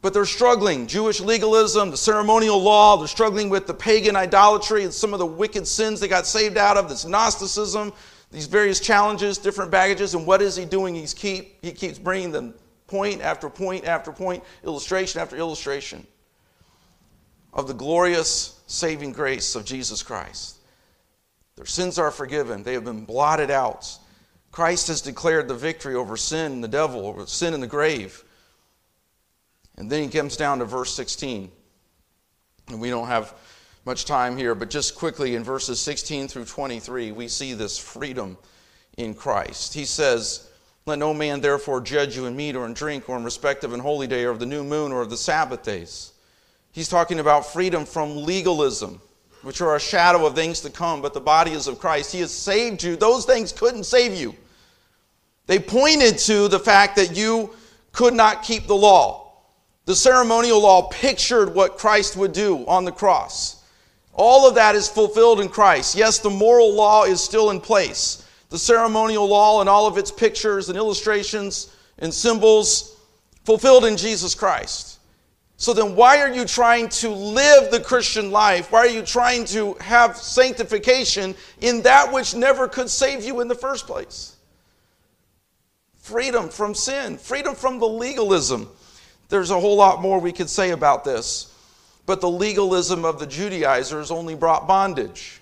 but 0.00 0.14
they're 0.14 0.24
struggling. 0.24 0.86
Jewish 0.86 1.20
legalism, 1.20 1.90
the 1.90 1.96
ceremonial 1.96 2.62
law, 2.62 2.96
they're 2.96 3.08
struggling 3.08 3.48
with 3.48 3.66
the 3.66 3.74
pagan 3.74 4.14
idolatry 4.14 4.84
and 4.84 4.92
some 4.92 5.12
of 5.12 5.18
the 5.18 5.26
wicked 5.26 5.66
sins 5.66 5.98
they 5.98 6.08
got 6.08 6.26
saved 6.26 6.56
out 6.56 6.76
of, 6.76 6.88
this 6.88 7.04
Gnosticism, 7.04 7.92
these 8.30 8.46
various 8.46 8.80
challenges, 8.80 9.38
different 9.38 9.70
baggages. 9.70 10.14
And 10.14 10.26
what 10.26 10.42
is 10.42 10.56
he 10.56 10.64
doing? 10.64 10.94
He's 10.94 11.14
keep, 11.14 11.62
he 11.62 11.72
keeps 11.72 11.98
bringing 11.98 12.32
them 12.32 12.54
point 12.86 13.20
after 13.20 13.48
point 13.48 13.84
after 13.84 14.12
point, 14.12 14.42
illustration 14.64 15.20
after 15.20 15.36
illustration 15.36 16.06
of 17.52 17.66
the 17.68 17.74
glorious 17.74 18.60
saving 18.66 19.12
grace 19.12 19.54
of 19.54 19.64
Jesus 19.64 20.02
Christ. 20.02 20.58
Their 21.56 21.66
sins 21.66 21.98
are 21.98 22.10
forgiven, 22.10 22.62
they 22.62 22.74
have 22.74 22.84
been 22.84 23.04
blotted 23.04 23.50
out. 23.50 23.98
Christ 24.52 24.88
has 24.88 25.00
declared 25.00 25.48
the 25.48 25.54
victory 25.54 25.94
over 25.94 26.16
sin 26.16 26.52
and 26.52 26.64
the 26.64 26.68
devil, 26.68 27.06
over 27.06 27.26
sin 27.26 27.54
and 27.54 27.62
the 27.62 27.66
grave. 27.66 28.24
And 29.76 29.90
then 29.90 30.02
he 30.02 30.08
comes 30.08 30.36
down 30.36 30.60
to 30.60 30.64
verse 30.64 30.94
16. 30.94 31.50
And 32.68 32.80
we 32.80 32.88
don't 32.88 33.06
have 33.06 33.34
much 33.86 34.04
time 34.04 34.36
here, 34.36 34.56
but 34.56 34.68
just 34.68 34.96
quickly 34.96 35.36
in 35.36 35.44
verses 35.44 35.80
16 35.80 36.26
through 36.26 36.44
23, 36.44 37.12
we 37.12 37.28
see 37.28 37.54
this 37.54 37.78
freedom 37.78 38.36
in 38.96 39.14
Christ. 39.14 39.72
He 39.72 39.84
says, 39.84 40.50
Let 40.86 40.98
no 40.98 41.14
man 41.14 41.40
therefore 41.40 41.80
judge 41.80 42.16
you 42.16 42.26
in 42.26 42.34
meat 42.34 42.56
or 42.56 42.66
in 42.66 42.74
drink 42.74 43.08
or 43.08 43.16
in 43.16 43.22
respect 43.22 43.62
of 43.62 43.72
an 43.72 43.78
holy 43.78 44.08
day 44.08 44.24
or 44.24 44.30
of 44.30 44.40
the 44.40 44.46
new 44.46 44.64
moon 44.64 44.90
or 44.90 45.02
of 45.02 45.10
the 45.10 45.16
Sabbath 45.16 45.62
days. 45.62 46.12
He's 46.72 46.88
talking 46.88 47.20
about 47.20 47.46
freedom 47.46 47.86
from 47.86 48.24
legalism, 48.24 49.00
which 49.42 49.60
are 49.60 49.76
a 49.76 49.80
shadow 49.80 50.26
of 50.26 50.34
things 50.34 50.60
to 50.62 50.70
come, 50.70 51.00
but 51.00 51.14
the 51.14 51.20
body 51.20 51.52
is 51.52 51.68
of 51.68 51.78
Christ. 51.78 52.12
He 52.12 52.20
has 52.20 52.32
saved 52.32 52.82
you. 52.82 52.96
Those 52.96 53.24
things 53.24 53.52
couldn't 53.52 53.84
save 53.84 54.14
you. 54.14 54.34
They 55.46 55.60
pointed 55.60 56.18
to 56.18 56.48
the 56.48 56.58
fact 56.58 56.96
that 56.96 57.16
you 57.16 57.54
could 57.92 58.14
not 58.14 58.42
keep 58.42 58.66
the 58.66 58.74
law. 58.74 59.30
The 59.84 59.94
ceremonial 59.94 60.60
law 60.60 60.88
pictured 60.88 61.54
what 61.54 61.78
Christ 61.78 62.16
would 62.16 62.32
do 62.32 62.66
on 62.66 62.84
the 62.84 62.90
cross. 62.90 63.62
All 64.16 64.48
of 64.48 64.54
that 64.56 64.74
is 64.74 64.88
fulfilled 64.88 65.40
in 65.40 65.48
Christ. 65.48 65.94
Yes, 65.94 66.18
the 66.18 66.30
moral 66.30 66.74
law 66.74 67.04
is 67.04 67.22
still 67.22 67.50
in 67.50 67.60
place. 67.60 68.26
The 68.48 68.58
ceremonial 68.58 69.26
law 69.26 69.60
and 69.60 69.68
all 69.68 69.86
of 69.86 69.98
its 69.98 70.10
pictures 70.10 70.68
and 70.68 70.76
illustrations 70.76 71.74
and 71.98 72.12
symbols 72.12 72.98
fulfilled 73.44 73.84
in 73.84 73.96
Jesus 73.96 74.34
Christ. 74.34 74.98
So 75.58 75.72
then, 75.72 75.96
why 75.96 76.20
are 76.20 76.32
you 76.32 76.44
trying 76.44 76.88
to 76.90 77.08
live 77.08 77.70
the 77.70 77.80
Christian 77.80 78.30
life? 78.30 78.72
Why 78.72 78.80
are 78.80 78.88
you 78.88 79.02
trying 79.02 79.44
to 79.46 79.74
have 79.74 80.16
sanctification 80.16 81.34
in 81.60 81.82
that 81.82 82.12
which 82.12 82.34
never 82.34 82.68
could 82.68 82.90
save 82.90 83.24
you 83.24 83.40
in 83.40 83.48
the 83.48 83.54
first 83.54 83.86
place? 83.86 84.36
Freedom 85.96 86.48
from 86.48 86.74
sin, 86.74 87.16
freedom 87.16 87.54
from 87.54 87.78
the 87.78 87.88
legalism 87.88 88.68
there's 89.28 89.50
a 89.50 89.58
whole 89.58 89.76
lot 89.76 90.00
more 90.00 90.20
we 90.20 90.32
could 90.32 90.48
say 90.48 90.70
about 90.70 91.04
this, 91.04 91.52
but 92.06 92.20
the 92.20 92.30
legalism 92.30 93.04
of 93.04 93.18
the 93.18 93.26
Judaizers 93.26 94.10
only 94.10 94.34
brought 94.34 94.66
bondage. 94.66 95.40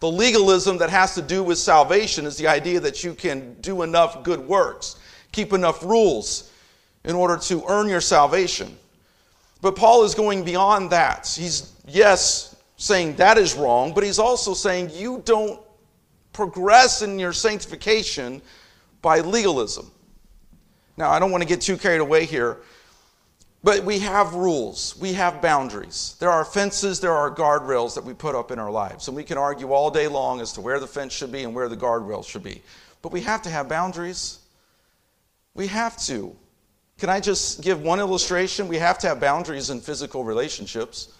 The 0.00 0.10
legalism 0.10 0.78
that 0.78 0.90
has 0.90 1.14
to 1.14 1.22
do 1.22 1.42
with 1.42 1.58
salvation 1.58 2.26
is 2.26 2.36
the 2.36 2.48
idea 2.48 2.80
that 2.80 3.02
you 3.02 3.14
can 3.14 3.54
do 3.60 3.82
enough 3.82 4.22
good 4.22 4.40
works, 4.40 4.96
keep 5.32 5.52
enough 5.52 5.82
rules 5.82 6.50
in 7.04 7.14
order 7.14 7.36
to 7.36 7.64
earn 7.68 7.88
your 7.88 8.00
salvation. 8.00 8.76
But 9.60 9.76
Paul 9.76 10.04
is 10.04 10.14
going 10.14 10.44
beyond 10.44 10.90
that. 10.90 11.32
He's, 11.38 11.72
yes, 11.86 12.56
saying 12.76 13.14
that 13.16 13.38
is 13.38 13.54
wrong, 13.54 13.94
but 13.94 14.02
he's 14.02 14.18
also 14.18 14.54
saying 14.54 14.90
you 14.92 15.22
don't 15.24 15.60
progress 16.32 17.02
in 17.02 17.18
your 17.18 17.32
sanctification 17.32 18.42
by 19.02 19.20
legalism. 19.20 19.90
Now, 20.96 21.10
I 21.10 21.18
don't 21.18 21.30
want 21.30 21.42
to 21.42 21.48
get 21.48 21.60
too 21.60 21.76
carried 21.76 22.00
away 22.00 22.24
here, 22.24 22.58
but 23.64 23.84
we 23.84 24.00
have 24.00 24.34
rules, 24.34 24.96
we 25.00 25.12
have 25.12 25.40
boundaries. 25.40 26.16
There 26.18 26.30
are 26.30 26.44
fences, 26.44 26.98
there 26.98 27.12
are 27.12 27.32
guardrails 27.32 27.94
that 27.94 28.04
we 28.04 28.12
put 28.12 28.34
up 28.34 28.50
in 28.50 28.58
our 28.58 28.70
lives. 28.70 29.06
And 29.06 29.16
we 29.16 29.22
can 29.22 29.38
argue 29.38 29.72
all 29.72 29.90
day 29.90 30.08
long 30.08 30.40
as 30.40 30.52
to 30.54 30.60
where 30.60 30.80
the 30.80 30.86
fence 30.86 31.12
should 31.12 31.30
be 31.30 31.44
and 31.44 31.54
where 31.54 31.68
the 31.68 31.76
guardrails 31.76 32.26
should 32.26 32.42
be. 32.42 32.60
But 33.02 33.12
we 33.12 33.20
have 33.20 33.42
to 33.42 33.50
have 33.50 33.68
boundaries. 33.68 34.40
We 35.54 35.68
have 35.68 35.96
to. 36.06 36.34
Can 36.98 37.08
I 37.08 37.20
just 37.20 37.62
give 37.62 37.82
one 37.82 38.00
illustration? 38.00 38.66
We 38.66 38.78
have 38.78 38.98
to 38.98 39.08
have 39.08 39.20
boundaries 39.20 39.70
in 39.70 39.80
physical 39.80 40.24
relationships. 40.24 41.12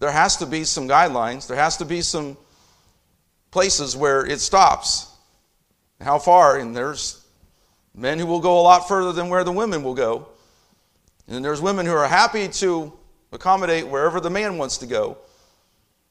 There 0.00 0.10
has 0.10 0.36
to 0.38 0.46
be 0.46 0.64
some 0.64 0.88
guidelines, 0.88 1.46
there 1.46 1.56
has 1.56 1.78
to 1.78 1.84
be 1.86 2.02
some 2.02 2.36
places 3.50 3.96
where 3.96 4.26
it 4.26 4.40
stops. 4.40 5.08
How 6.00 6.18
far? 6.18 6.58
And 6.58 6.76
there's 6.76 7.24
men 7.94 8.18
who 8.18 8.26
will 8.26 8.40
go 8.40 8.60
a 8.60 8.62
lot 8.62 8.88
further 8.88 9.12
than 9.12 9.30
where 9.30 9.44
the 9.44 9.52
women 9.52 9.82
will 9.82 9.94
go. 9.94 10.28
And 11.28 11.44
there's 11.44 11.60
women 11.60 11.86
who 11.86 11.92
are 11.92 12.06
happy 12.06 12.48
to 12.48 12.92
accommodate 13.32 13.86
wherever 13.86 14.20
the 14.20 14.30
man 14.30 14.58
wants 14.58 14.78
to 14.78 14.86
go. 14.86 15.18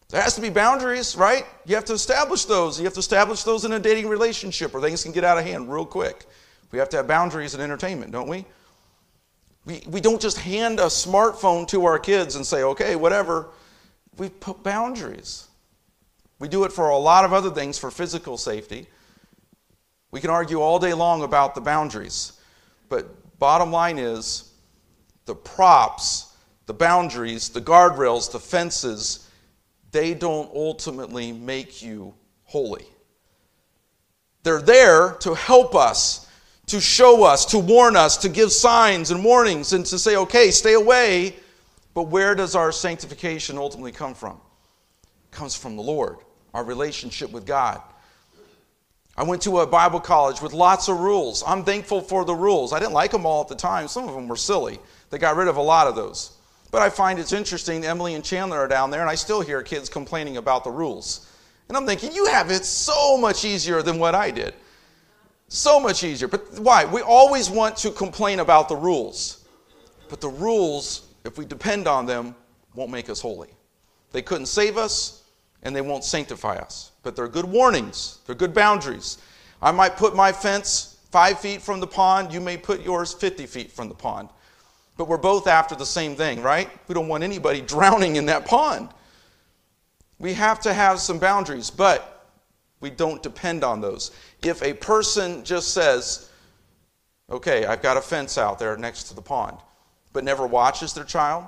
There 0.10 0.22
has 0.22 0.36
to 0.36 0.42
be 0.42 0.50
boundaries, 0.50 1.16
right? 1.16 1.46
You 1.66 1.76
have 1.76 1.86
to 1.86 1.94
establish 1.94 2.46
those. 2.46 2.80
You 2.80 2.86
have 2.86 2.94
to 2.94 3.00
establish 3.00 3.44
those 3.44 3.66
in 3.66 3.72
a 3.72 3.80
dating 3.80 4.08
relationship 4.08 4.76
or 4.76 4.82
things 4.82 5.04
can 5.04 5.12
get 5.12 5.24
out 5.24 5.38
of 5.38 5.44
hand 5.44 5.72
real 5.72 5.86
quick. 5.86 6.26
We 6.72 6.80
have 6.80 6.90
to 6.90 6.98
have 6.98 7.08
boundaries 7.08 7.56
in 7.56 7.62
entertainment, 7.62 8.12
don't 8.12 8.28
we? 8.28 8.46
We, 9.66 9.82
we 9.88 10.02
don't 10.02 10.22
just 10.22 10.38
hand 10.38 10.80
a 10.80 10.86
smartphone 10.86 11.68
to 11.70 11.86
our 11.86 11.98
kids 11.98 12.36
and 12.36 12.46
say, 12.46 12.64
okay, 12.64 12.96
whatever. 12.96 13.50
We 14.18 14.30
put 14.30 14.62
boundaries. 14.62 15.48
We 16.40 16.48
do 16.48 16.64
it 16.66 16.72
for 16.72 16.90
a 16.90 16.98
lot 16.98 17.26
of 17.26 17.34
other 17.34 17.50
things 17.50 17.80
for 17.80 17.90
physical 17.90 18.38
safety. 18.38 18.88
We 20.12 20.20
can 20.20 20.30
argue 20.30 20.60
all 20.60 20.78
day 20.78 20.94
long 20.94 21.24
about 21.24 21.56
the 21.56 21.62
boundaries. 21.62 22.34
But 22.90 23.40
bottom 23.40 23.72
line 23.72 23.98
is, 23.98 24.52
the 25.26 25.36
props, 25.36 26.36
the 26.66 26.74
boundaries, 26.74 27.50
the 27.50 27.62
guardrails, 27.62 28.32
the 28.32 28.40
fences, 28.40 29.30
they 29.92 30.14
don't 30.14 30.50
ultimately 30.56 31.32
make 31.32 31.82
you 31.82 32.14
holy. 32.46 32.86
They're 34.44 34.62
there 34.62 35.12
to 35.22 35.34
help 35.34 35.76
us, 35.76 36.28
to 36.68 36.80
show 36.82 37.24
us, 37.24 37.46
to 37.48 37.60
warn 37.60 37.96
us, 37.96 38.18
to 38.18 38.30
give 38.30 38.52
signs 38.52 39.12
and 39.12 39.24
warnings, 39.24 39.74
and 39.74 39.86
to 39.86 39.98
say, 39.98 40.16
okay, 40.18 40.52
stay 40.52 40.74
away. 40.74 41.36
But 41.94 42.04
where 42.04 42.36
does 42.36 42.56
our 42.56 42.72
sanctification 42.72 43.58
ultimately 43.58 43.92
come 43.92 44.14
from? 44.14 44.40
It 45.04 45.32
comes 45.32 45.56
from 45.56 45.76
the 45.76 45.84
Lord, 45.84 46.18
our 46.54 46.64
relationship 46.64 47.32
with 47.32 47.46
God. 47.46 47.82
I 49.16 49.24
went 49.24 49.44
to 49.44 49.60
a 49.60 49.68
Bible 49.68 50.00
college 50.00 50.42
with 50.42 50.54
lots 50.54 50.88
of 50.88 51.00
rules. 51.00 51.44
I'm 51.46 51.64
thankful 51.64 52.02
for 52.02 52.26
the 52.26 52.34
rules. 52.34 52.74
I 52.74 52.80
didn't 52.80 52.94
like 52.94 53.12
them 53.12 53.28
all 53.28 53.42
at 53.42 53.48
the 53.48 53.56
time. 53.56 53.88
Some 53.88 54.10
of 54.10 54.16
them 54.16 54.28
were 54.28 54.36
silly. 54.36 54.80
They 55.14 55.20
got 55.20 55.36
rid 55.36 55.48
of 55.48 55.58
a 55.58 55.62
lot 55.62 55.86
of 55.86 55.94
those. 55.94 56.32
But 56.72 56.82
I 56.82 56.90
find 56.90 57.20
it's 57.20 57.34
interesting. 57.34 57.86
Emily 57.86 58.16
and 58.16 58.26
Chandler 58.26 58.58
are 58.58 58.68
down 58.68 58.90
there, 58.90 59.02
and 59.02 59.10
I 59.12 59.14
still 59.14 59.42
hear 59.42 59.62
kids 59.62 59.88
complaining 59.88 60.38
about 60.38 60.64
the 60.64 60.72
rules. 60.72 61.30
And 61.68 61.78
I'm 61.78 61.86
thinking, 61.86 62.12
you 62.14 62.26
have 62.26 62.50
it 62.50 62.66
so 62.66 63.16
much 63.16 63.46
easier 63.46 63.84
than 63.84 64.00
what 64.00 64.16
I 64.16 64.32
did. 64.32 64.56
So 65.50 65.80
much 65.80 66.04
easier. 66.04 66.28
But 66.28 66.58
why? 66.58 66.86
We 66.86 67.02
always 67.02 67.48
want 67.48 67.78
to 67.78 67.92
complain 67.92 68.40
about 68.40 68.70
the 68.70 68.76
rules. 68.76 69.46
But 70.10 70.20
the 70.20 70.30
rules, 70.30 71.14
if 71.26 71.38
we 71.38 71.46
depend 71.46 71.88
on 71.88 72.08
them, 72.08 72.34
won't 72.74 72.90
make 72.90 73.08
us 73.08 73.22
holy. 73.22 73.50
They 74.14 74.24
couldn't 74.24 74.48
save 74.48 74.78
us, 74.78 75.26
and 75.62 75.76
they 75.76 75.82
won't 75.82 76.04
sanctify 76.04 76.56
us. 76.56 76.92
But 77.04 77.16
they're 77.16 77.28
good 77.28 77.46
warnings, 77.46 78.18
they're 78.26 78.34
good 78.34 78.56
boundaries. 78.56 79.20
I 79.62 79.72
might 79.72 79.96
put 79.96 80.16
my 80.16 80.32
fence 80.32 80.98
five 81.12 81.40
feet 81.40 81.62
from 81.62 81.80
the 81.82 81.86
pond, 81.86 82.34
you 82.34 82.42
may 82.42 82.58
put 82.58 82.82
yours 82.82 83.14
50 83.14 83.46
feet 83.46 83.72
from 83.72 83.90
the 83.90 83.94
pond. 83.94 84.30
But 84.98 85.08
we're 85.08 85.18
both 85.18 85.48
after 85.48 85.76
the 85.76 85.86
same 85.86 86.16
thing, 86.16 86.42
right? 86.42 86.70
We 86.88 86.94
don't 86.94 87.08
want 87.08 87.24
anybody 87.24 87.62
drowning 87.76 88.16
in 88.16 88.28
that 88.28 88.46
pond. 88.46 88.90
We 90.20 90.34
have 90.34 90.60
to 90.62 90.74
have 90.74 91.00
some 91.00 91.20
boundaries, 91.20 91.70
but 91.70 92.28
we 92.80 92.90
don't 92.90 93.24
depend 93.24 93.64
on 93.64 93.82
those. 93.82 94.12
If 94.44 94.62
a 94.62 94.74
person 94.74 95.44
just 95.44 95.74
says, 95.74 96.30
okay, 97.30 97.66
I've 97.66 97.82
got 97.82 97.98
a 97.98 98.02
fence 98.02 98.38
out 98.38 98.60
there 98.60 98.78
next 98.78 99.06
to 99.06 99.16
the 99.16 99.22
pond, 99.22 99.58
but 100.12 100.24
never 100.24 100.46
watches 100.46 100.94
their 100.94 101.04
child, 101.04 101.46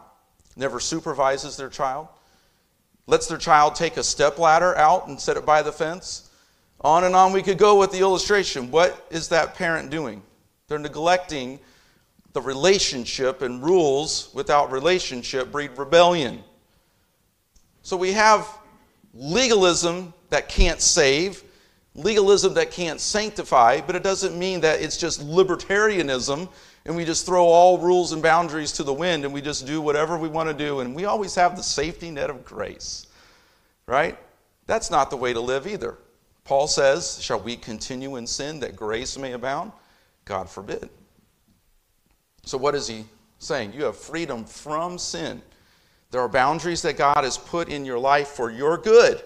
never 0.56 0.80
supervises 0.80 1.58
their 1.58 1.70
child, 1.70 2.08
lets 3.08 3.28
their 3.28 3.38
child 3.38 3.76
take 3.76 3.98
a 3.98 4.04
step 4.04 4.40
ladder 4.40 4.76
out 4.78 5.08
and 5.08 5.20
set 5.20 5.38
it 5.38 5.46
by 5.46 5.62
the 5.62 5.72
fence, 5.72 6.32
on 6.82 7.04
and 7.04 7.16
on 7.16 7.34
we 7.34 7.44
could 7.44 7.58
go 7.58 7.78
with 7.80 7.92
the 7.92 8.00
illustration. 8.00 8.72
What 8.72 9.06
is 9.10 9.28
that 9.30 9.56
parent 9.56 9.90
doing? 9.90 10.22
They're 10.68 10.80
neglecting 10.80 11.60
the 12.36 12.42
relationship, 12.42 13.42
and 13.42 13.64
rules 13.64 14.30
without 14.34 14.70
relationship 14.70 15.54
breed 15.54 15.72
rebellion. 15.78 16.44
So 17.82 17.96
we 17.96 18.12
have 18.12 18.46
legalism 19.14 20.14
that 20.32 20.50
can't 20.50 20.82
save, 20.82 21.42
legalism 21.96 22.54
that 22.56 22.72
can't 22.72 23.00
sanctify, 23.00 23.80
but 23.80 23.96
it 23.96 24.04
doesn't 24.04 24.38
mean 24.38 24.60
that 24.60 24.82
it's 24.82 24.98
just 24.98 25.26
libertarianism 25.26 26.50
and 26.84 26.96
we 26.98 27.06
just 27.06 27.26
throw 27.26 27.46
all 27.46 27.78
rules 27.78 28.12
and 28.12 28.22
boundaries 28.22 28.74
to 28.74 28.84
the 28.84 28.94
wind 28.94 29.24
and 29.24 29.34
we 29.34 29.42
just 29.42 29.66
do 29.66 29.80
whatever 29.80 30.18
we 30.18 30.28
want 30.28 30.50
to 30.50 30.54
do 30.54 30.82
and 30.82 30.94
we 30.94 31.06
always 31.06 31.36
have 31.36 31.56
the 31.56 31.64
safety 31.64 32.12
net 32.12 32.30
of 32.30 32.44
grace. 32.44 33.08
Right? 33.86 34.18
That's 34.68 34.92
not 34.92 35.10
the 35.10 35.16
way 35.16 35.32
to 35.32 35.40
live 35.40 35.68
either. 35.68 35.98
Paul 36.44 36.68
says, 36.68 37.18
Shall 37.22 37.40
we 37.40 37.56
continue 37.56 38.18
in 38.18 38.28
sin 38.28 38.60
that 38.60 38.76
grace 38.76 39.18
may 39.18 39.32
abound? 39.32 39.72
God 40.26 40.50
forbid. 40.50 40.90
So, 42.46 42.58
what 42.58 42.76
is 42.76 42.88
he 42.88 43.06
saying? 43.40 43.74
You 43.74 43.84
have 43.86 43.98
freedom 43.98 44.46
from 44.46 44.98
sin. 44.98 45.42
There 46.12 46.22
are 46.22 46.30
boundaries 46.30 46.82
that 46.84 46.98
God 46.98 47.24
has 47.24 47.38
put 47.38 47.68
in 47.68 47.84
your 47.86 48.00
life 48.00 48.30
for 48.30 48.50
your 48.50 48.78
good. 48.78 49.22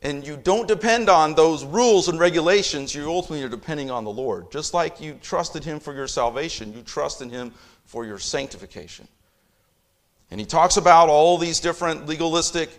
And 0.00 0.26
you 0.26 0.36
don't 0.36 0.66
depend 0.66 1.08
on 1.08 1.34
those 1.34 1.64
rules 1.64 2.08
and 2.08 2.18
regulations, 2.18 2.94
you 2.94 3.08
ultimately 3.08 3.44
are 3.44 3.48
depending 3.48 3.90
on 3.90 4.04
the 4.04 4.10
Lord. 4.10 4.50
Just 4.50 4.74
like 4.74 5.00
you 5.00 5.14
trusted 5.22 5.62
Him 5.62 5.78
for 5.78 5.94
your 5.94 6.08
salvation, 6.08 6.72
you 6.72 6.82
trust 6.82 7.22
in 7.22 7.30
Him 7.30 7.52
for 7.84 8.04
your 8.04 8.18
sanctification. 8.18 9.06
And 10.32 10.40
he 10.40 10.46
talks 10.46 10.78
about 10.78 11.10
all 11.10 11.36
these 11.36 11.60
different 11.60 12.06
legalistic 12.06 12.70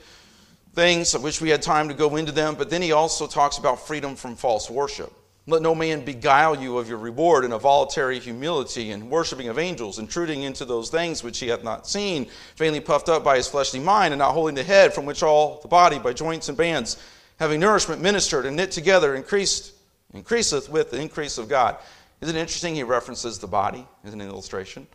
things. 0.73 1.13
I 1.13 1.19
wish 1.19 1.39
we 1.39 1.49
had 1.49 1.61
time 1.61 1.87
to 1.87 1.93
go 1.93 2.15
into 2.15 2.31
them, 2.31 2.55
but 2.55 2.71
then 2.71 2.81
he 2.81 2.93
also 2.93 3.27
talks 3.27 3.59
about 3.59 3.85
freedom 3.85 4.15
from 4.15 4.35
false 4.35 4.71
worship. 4.71 5.13
Let 5.45 5.61
no 5.61 5.75
man 5.75 6.05
beguile 6.05 6.57
you 6.57 6.77
of 6.77 6.87
your 6.87 6.97
reward 6.97 7.43
in 7.43 7.51
a 7.51 7.59
voluntary 7.59 8.17
humility 8.17 8.91
and 8.91 9.09
worshiping 9.09 9.49
of 9.49 9.59
angels, 9.59 9.99
intruding 9.99 10.43
into 10.43 10.63
those 10.63 10.89
things 10.89 11.21
which 11.21 11.39
he 11.39 11.49
hath 11.49 11.63
not 11.63 11.85
seen, 11.85 12.29
vainly 12.55 12.79
puffed 12.79 13.09
up 13.09 13.25
by 13.25 13.35
his 13.35 13.47
fleshly 13.47 13.81
mind, 13.81 14.13
and 14.13 14.19
not 14.19 14.31
holding 14.31 14.55
the 14.55 14.63
head, 14.63 14.93
from 14.93 15.05
which 15.05 15.21
all 15.21 15.59
the 15.61 15.67
body 15.67 15.99
by 15.99 16.13
joints 16.13 16.47
and 16.47 16.57
bands, 16.57 17.01
having 17.39 17.59
nourishment 17.59 18.01
ministered 18.01 18.45
and 18.45 18.55
knit 18.55 18.71
together, 18.71 19.15
increased, 19.15 19.73
increaseth 20.13 20.69
with 20.69 20.91
the 20.91 21.01
increase 21.01 21.37
of 21.37 21.49
God. 21.49 21.75
Isn't 22.21 22.37
it 22.37 22.39
interesting? 22.39 22.75
He 22.75 22.83
references 22.83 23.37
the 23.37 23.47
body 23.47 23.85
as 24.05 24.13
an 24.13 24.21
illustration. 24.21 24.87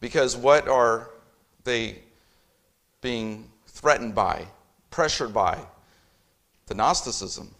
Because 0.00 0.36
what 0.36 0.68
are 0.68 1.08
they 1.64 2.00
being 3.00 3.50
threatened 3.66 4.14
by, 4.14 4.46
pressured 4.90 5.32
by? 5.32 5.58
The 6.66 6.74
Gnosticism 6.74 7.54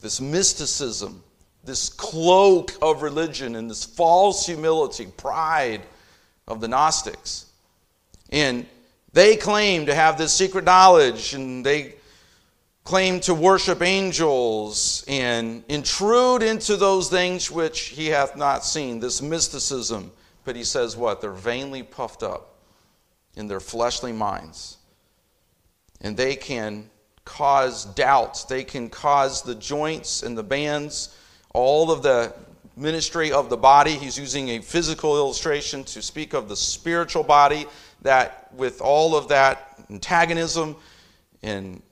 this 0.00 0.20
mysticism, 0.20 1.22
this 1.64 1.88
cloak 1.88 2.72
of 2.80 3.02
religion, 3.02 3.56
and 3.56 3.70
this 3.70 3.84
false 3.84 4.46
humility, 4.46 5.06
pride 5.16 5.82
of 6.46 6.60
the 6.60 6.68
Gnostics. 6.68 7.46
And 8.30 8.66
they 9.12 9.36
claim 9.36 9.86
to 9.86 9.94
have 9.94 10.18
this 10.18 10.32
secret 10.32 10.64
knowledge, 10.64 11.34
and 11.34 11.64
they 11.64 11.94
claim 12.84 13.20
to 13.20 13.34
worship 13.34 13.82
angels 13.82 15.04
and 15.08 15.62
intrude 15.68 16.42
into 16.42 16.76
those 16.76 17.10
things 17.10 17.50
which 17.50 17.80
he 17.80 18.06
hath 18.06 18.36
not 18.36 18.64
seen, 18.64 18.98
this 18.98 19.20
mysticism. 19.20 20.10
But 20.44 20.56
he 20.56 20.64
says 20.64 20.96
what? 20.96 21.20
They're 21.20 21.32
vainly 21.32 21.82
puffed 21.82 22.22
up 22.22 22.54
in 23.36 23.46
their 23.46 23.60
fleshly 23.60 24.12
minds. 24.12 24.78
And 26.00 26.16
they 26.16 26.34
can 26.36 26.88
cause 27.28 27.84
doubts. 27.84 28.44
They 28.44 28.64
can 28.64 28.88
cause 28.88 29.42
the 29.42 29.54
joints 29.54 30.22
and 30.22 30.36
the 30.36 30.42
bands, 30.42 31.14
all 31.52 31.90
of 31.90 32.02
the 32.02 32.32
ministry 32.74 33.30
of 33.30 33.50
the 33.50 33.56
body. 33.56 33.92
He's 33.92 34.18
using 34.18 34.48
a 34.48 34.60
physical 34.60 35.14
illustration 35.16 35.84
to 35.84 36.00
speak 36.00 36.32
of 36.32 36.48
the 36.48 36.56
spiritual 36.56 37.22
body 37.22 37.66
that, 38.00 38.52
with 38.54 38.80
all 38.80 39.14
of 39.14 39.28
that 39.28 39.78
antagonism 39.90 40.74
and 41.42 41.82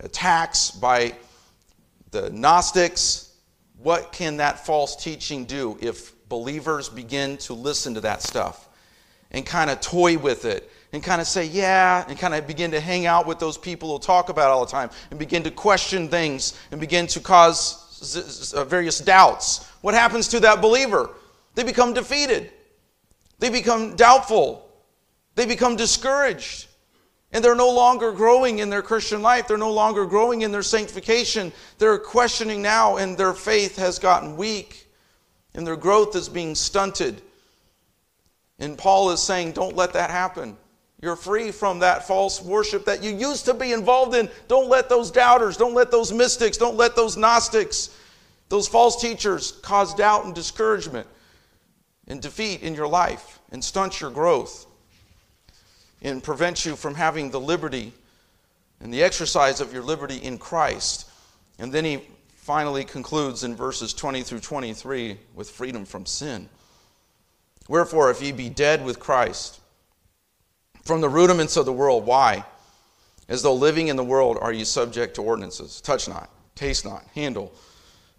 attacks 0.00 0.70
by 0.70 1.14
the 2.10 2.30
Gnostics, 2.30 3.34
what 3.82 4.12
can 4.12 4.38
that 4.38 4.64
false 4.64 4.96
teaching 4.96 5.44
do 5.44 5.76
if 5.82 6.14
believers 6.30 6.88
begin 6.88 7.36
to 7.36 7.52
listen 7.52 7.92
to 7.94 8.00
that 8.00 8.22
stuff 8.22 8.66
and 9.30 9.44
kind 9.44 9.68
of 9.68 9.80
toy 9.82 10.16
with 10.16 10.46
it 10.46 10.70
and 10.92 11.02
kind 11.02 11.20
of 11.20 11.26
say, 11.26 11.44
yeah, 11.44 12.04
and 12.08 12.18
kind 12.18 12.34
of 12.34 12.46
begin 12.46 12.72
to 12.72 12.80
hang 12.80 13.06
out 13.06 13.26
with 13.26 13.38
those 13.38 13.56
people 13.56 13.92
who 13.92 13.98
talk 13.98 14.28
about 14.28 14.50
all 14.50 14.64
the 14.64 14.70
time 14.70 14.90
and 15.10 15.18
begin 15.18 15.42
to 15.44 15.50
question 15.50 16.08
things 16.08 16.58
and 16.70 16.80
begin 16.80 17.06
to 17.06 17.20
cause 17.20 18.54
uh, 18.56 18.64
various 18.64 18.98
doubts. 18.98 19.68
What 19.82 19.94
happens 19.94 20.28
to 20.28 20.40
that 20.40 20.60
believer? 20.60 21.10
They 21.54 21.62
become 21.62 21.94
defeated, 21.94 22.50
they 23.38 23.50
become 23.50 23.96
doubtful, 23.96 24.68
they 25.34 25.46
become 25.46 25.76
discouraged. 25.76 26.66
And 27.32 27.44
they're 27.44 27.54
no 27.54 27.70
longer 27.70 28.10
growing 28.10 28.58
in 28.58 28.70
their 28.70 28.82
Christian 28.82 29.22
life. 29.22 29.46
They're 29.46 29.56
no 29.56 29.72
longer 29.72 30.04
growing 30.04 30.42
in 30.42 30.50
their 30.50 30.64
sanctification. 30.64 31.52
They're 31.78 31.96
questioning 31.96 32.60
now, 32.60 32.96
and 32.96 33.16
their 33.16 33.34
faith 33.34 33.76
has 33.76 34.00
gotten 34.00 34.36
weak, 34.36 34.88
and 35.54 35.64
their 35.64 35.76
growth 35.76 36.16
is 36.16 36.28
being 36.28 36.56
stunted. 36.56 37.22
And 38.58 38.76
Paul 38.76 39.12
is 39.12 39.22
saying, 39.22 39.52
don't 39.52 39.76
let 39.76 39.92
that 39.92 40.10
happen. 40.10 40.56
You're 41.02 41.16
free 41.16 41.50
from 41.50 41.78
that 41.78 42.06
false 42.06 42.42
worship 42.42 42.84
that 42.84 43.02
you 43.02 43.10
used 43.10 43.46
to 43.46 43.54
be 43.54 43.72
involved 43.72 44.14
in. 44.14 44.28
Don't 44.48 44.68
let 44.68 44.88
those 44.88 45.10
doubters, 45.10 45.56
don't 45.56 45.74
let 45.74 45.90
those 45.90 46.12
mystics, 46.12 46.58
don't 46.58 46.76
let 46.76 46.94
those 46.94 47.16
Gnostics, 47.16 47.96
those 48.50 48.68
false 48.68 49.00
teachers 49.00 49.52
cause 49.62 49.94
doubt 49.94 50.26
and 50.26 50.34
discouragement 50.34 51.06
and 52.06 52.20
defeat 52.20 52.62
in 52.62 52.74
your 52.74 52.88
life 52.88 53.38
and 53.50 53.64
stunt 53.64 54.00
your 54.00 54.10
growth 54.10 54.66
and 56.02 56.22
prevent 56.22 56.66
you 56.66 56.76
from 56.76 56.94
having 56.94 57.30
the 57.30 57.40
liberty 57.40 57.92
and 58.80 58.92
the 58.92 59.02
exercise 59.02 59.60
of 59.60 59.72
your 59.72 59.82
liberty 59.82 60.16
in 60.16 60.36
Christ. 60.36 61.08
And 61.58 61.72
then 61.72 61.84
he 61.84 62.02
finally 62.36 62.84
concludes 62.84 63.44
in 63.44 63.54
verses 63.54 63.94
20 63.94 64.22
through 64.22 64.40
23 64.40 65.16
with 65.34 65.50
freedom 65.50 65.84
from 65.84 66.04
sin. 66.04 66.48
Wherefore, 67.68 68.10
if 68.10 68.20
ye 68.20 68.32
be 68.32 68.48
dead 68.48 68.84
with 68.84 68.98
Christ, 68.98 69.59
from 70.90 71.00
the 71.00 71.08
rudiments 71.08 71.56
of 71.56 71.66
the 71.66 71.72
world. 71.72 72.04
Why? 72.04 72.44
As 73.28 73.42
though 73.42 73.54
living 73.54 73.86
in 73.86 73.94
the 73.94 74.02
world 74.02 74.36
are 74.40 74.52
you 74.52 74.64
subject 74.64 75.14
to 75.14 75.22
ordinances. 75.22 75.80
Touch 75.80 76.08
not, 76.08 76.28
taste 76.56 76.84
not, 76.84 77.04
handle, 77.14 77.52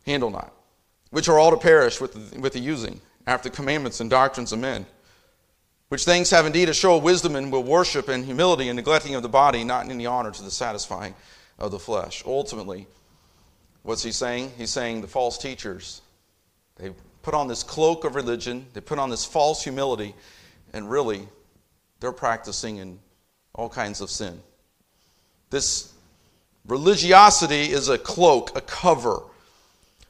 handle 0.06 0.30
not, 0.30 0.54
which 1.10 1.28
are 1.28 1.38
all 1.38 1.52
to 1.52 1.58
perish 1.58 2.00
with 2.00 2.34
with 2.40 2.54
the 2.54 2.60
using, 2.60 3.02
after 3.28 3.50
the 3.50 3.56
commandments 3.58 4.00
and 4.00 4.10
doctrines 4.10 4.54
of 4.54 4.60
men, 4.60 4.86
which 5.90 6.06
things 6.06 6.30
have 6.30 6.46
indeed 6.46 6.70
a 6.70 6.74
show 6.74 6.96
of 6.96 7.04
wisdom 7.04 7.36
and 7.36 7.52
will 7.52 7.62
worship 7.62 8.08
and 8.08 8.24
humility 8.24 8.70
and 8.70 8.78
neglecting 8.78 9.16
of 9.16 9.22
the 9.22 9.28
body, 9.28 9.66
not 9.66 9.84
in 9.84 9.92
any 9.92 10.06
honor 10.06 10.32
to 10.32 10.42
the 10.42 10.50
satisfying 10.50 11.14
of 11.60 11.72
the 11.72 11.80
flesh. 11.80 12.24
Ultimately, 12.26 12.88
what's 13.84 14.02
he 14.02 14.14
saying? 14.14 14.50
He's 14.58 14.70
saying 14.70 15.02
the 15.02 15.10
false 15.10 15.38
teachers, 15.38 16.02
they 16.78 16.94
put 17.22 17.34
on 17.34 17.50
this 17.50 17.64
cloak 17.64 18.06
of 18.06 18.16
religion, 18.16 18.66
they 18.72 18.80
put 18.80 18.98
on 18.98 19.10
this 19.10 19.26
false 19.26 19.62
humility, 19.62 20.16
and 20.72 20.90
really, 20.90 21.28
they're 22.02 22.12
practicing 22.12 22.78
in 22.78 23.00
all 23.54 23.70
kinds 23.70 24.02
of 24.02 24.10
sin. 24.10 24.38
This 25.50 25.94
religiosity 26.68 27.72
is 27.72 27.88
a 27.88 27.98
cloak, 27.98 28.58
a 28.58 28.62
cover 28.62 29.22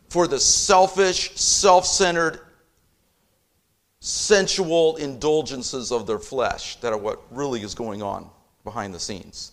for 0.09 0.25
the 0.25 0.39
selfish, 0.39 1.35
self 1.35 1.85
centered, 1.85 2.39
sensual 3.99 4.95
indulgences 4.95 5.91
of 5.91 6.07
their 6.07 6.17
flesh 6.17 6.77
that 6.77 6.91
are 6.91 6.97
what 6.97 7.21
really 7.29 7.61
is 7.61 7.75
going 7.75 8.01
on 8.01 8.27
behind 8.63 8.93
the 8.93 8.99
scenes. 8.99 9.51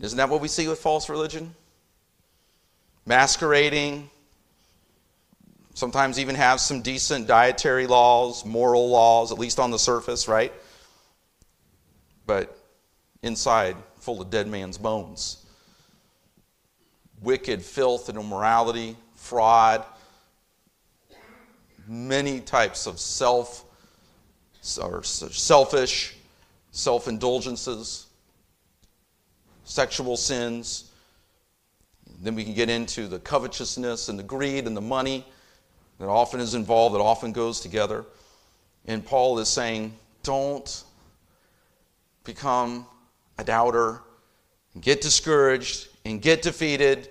Isn't 0.00 0.16
that 0.16 0.28
what 0.28 0.40
we 0.40 0.48
see 0.48 0.68
with 0.68 0.78
false 0.78 1.08
religion? 1.08 1.54
Masquerading, 3.06 4.10
sometimes 5.74 6.18
even 6.18 6.34
have 6.34 6.60
some 6.60 6.82
decent 6.82 7.26
dietary 7.26 7.86
laws, 7.86 8.44
moral 8.44 8.88
laws, 8.88 9.32
at 9.32 9.38
least 9.38 9.58
on 9.58 9.70
the 9.70 9.78
surface, 9.78 10.28
right? 10.28 10.52
But 12.26 12.56
inside, 13.22 13.76
full 13.98 14.20
of 14.20 14.30
dead 14.30 14.48
man's 14.48 14.78
bones. 14.78 15.46
Wicked 17.22 17.62
filth 17.62 18.08
and 18.08 18.18
immorality, 18.18 18.96
fraud, 19.14 19.84
many 21.86 22.40
types 22.40 22.86
of 22.86 22.98
self 22.98 23.64
or 24.82 25.02
selfish 25.04 26.16
self 26.72 27.08
indulgences, 27.08 28.06
sexual 29.64 30.16
sins. 30.16 30.90
Then 32.20 32.34
we 32.34 32.44
can 32.44 32.54
get 32.54 32.68
into 32.68 33.08
the 33.08 33.18
covetousness 33.18 34.08
and 34.08 34.18
the 34.18 34.22
greed 34.22 34.66
and 34.66 34.76
the 34.76 34.80
money 34.80 35.26
that 35.98 36.08
often 36.08 36.40
is 36.40 36.54
involved, 36.54 36.94
that 36.94 37.00
often 37.00 37.32
goes 37.32 37.60
together. 37.60 38.04
And 38.86 39.04
Paul 39.04 39.38
is 39.38 39.48
saying, 39.48 39.94
don't 40.22 40.84
become 42.26 42.86
a 43.38 43.44
doubter 43.44 44.02
and 44.74 44.82
get 44.82 45.00
discouraged 45.00 45.88
and 46.04 46.20
get 46.20 46.42
defeated. 46.42 47.08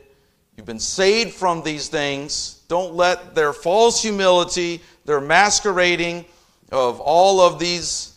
You've 0.56 0.65
been 0.65 0.80
saved 0.80 1.34
from 1.34 1.63
these 1.63 1.88
things. 1.88 2.62
Don't 2.67 2.93
let 2.93 3.34
their 3.34 3.54
false 3.54 4.01
humility, 4.01 4.82
their 5.06 5.19
masquerading 5.19 6.25
of 6.71 6.99
all 6.99 7.41
of 7.41 7.60
these 7.60 8.15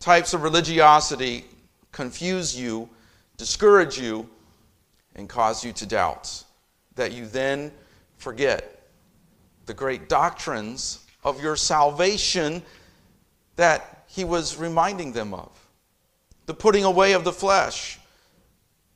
types 0.00 0.34
of 0.34 0.42
religiosity 0.42 1.44
confuse 1.92 2.58
you, 2.58 2.88
discourage 3.36 3.98
you, 3.98 4.28
and 5.14 5.28
cause 5.28 5.64
you 5.64 5.72
to 5.72 5.86
doubt. 5.86 6.44
That 6.94 7.12
you 7.12 7.26
then 7.26 7.72
forget 8.16 8.82
the 9.66 9.74
great 9.74 10.08
doctrines 10.08 11.04
of 11.24 11.42
your 11.42 11.56
salvation 11.56 12.62
that 13.56 14.04
he 14.06 14.24
was 14.24 14.56
reminding 14.56 15.12
them 15.12 15.34
of. 15.34 15.50
The 16.46 16.54
putting 16.54 16.84
away 16.84 17.12
of 17.12 17.24
the 17.24 17.32
flesh, 17.32 17.98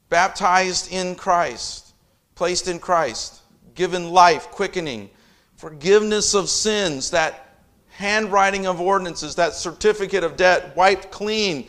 baptized 0.09 0.93
in 0.93 1.15
Christ, 1.17 1.95
placed 2.35 2.69
in 2.69 2.79
Christ, 2.79 3.41
given 3.75 4.11
life, 4.11 4.51
quickening, 4.51 5.11
forgiveness 5.57 6.35
of 6.35 6.49
sins, 6.49 7.11
that 7.11 7.57
handwriting 7.91 8.67
of 8.67 8.81
ordinances, 8.81 9.35
that 9.35 9.55
certificate 9.55 10.25
of 10.25 10.37
debt 10.37 10.75
wiped 10.77 11.11
clean, 11.11 11.69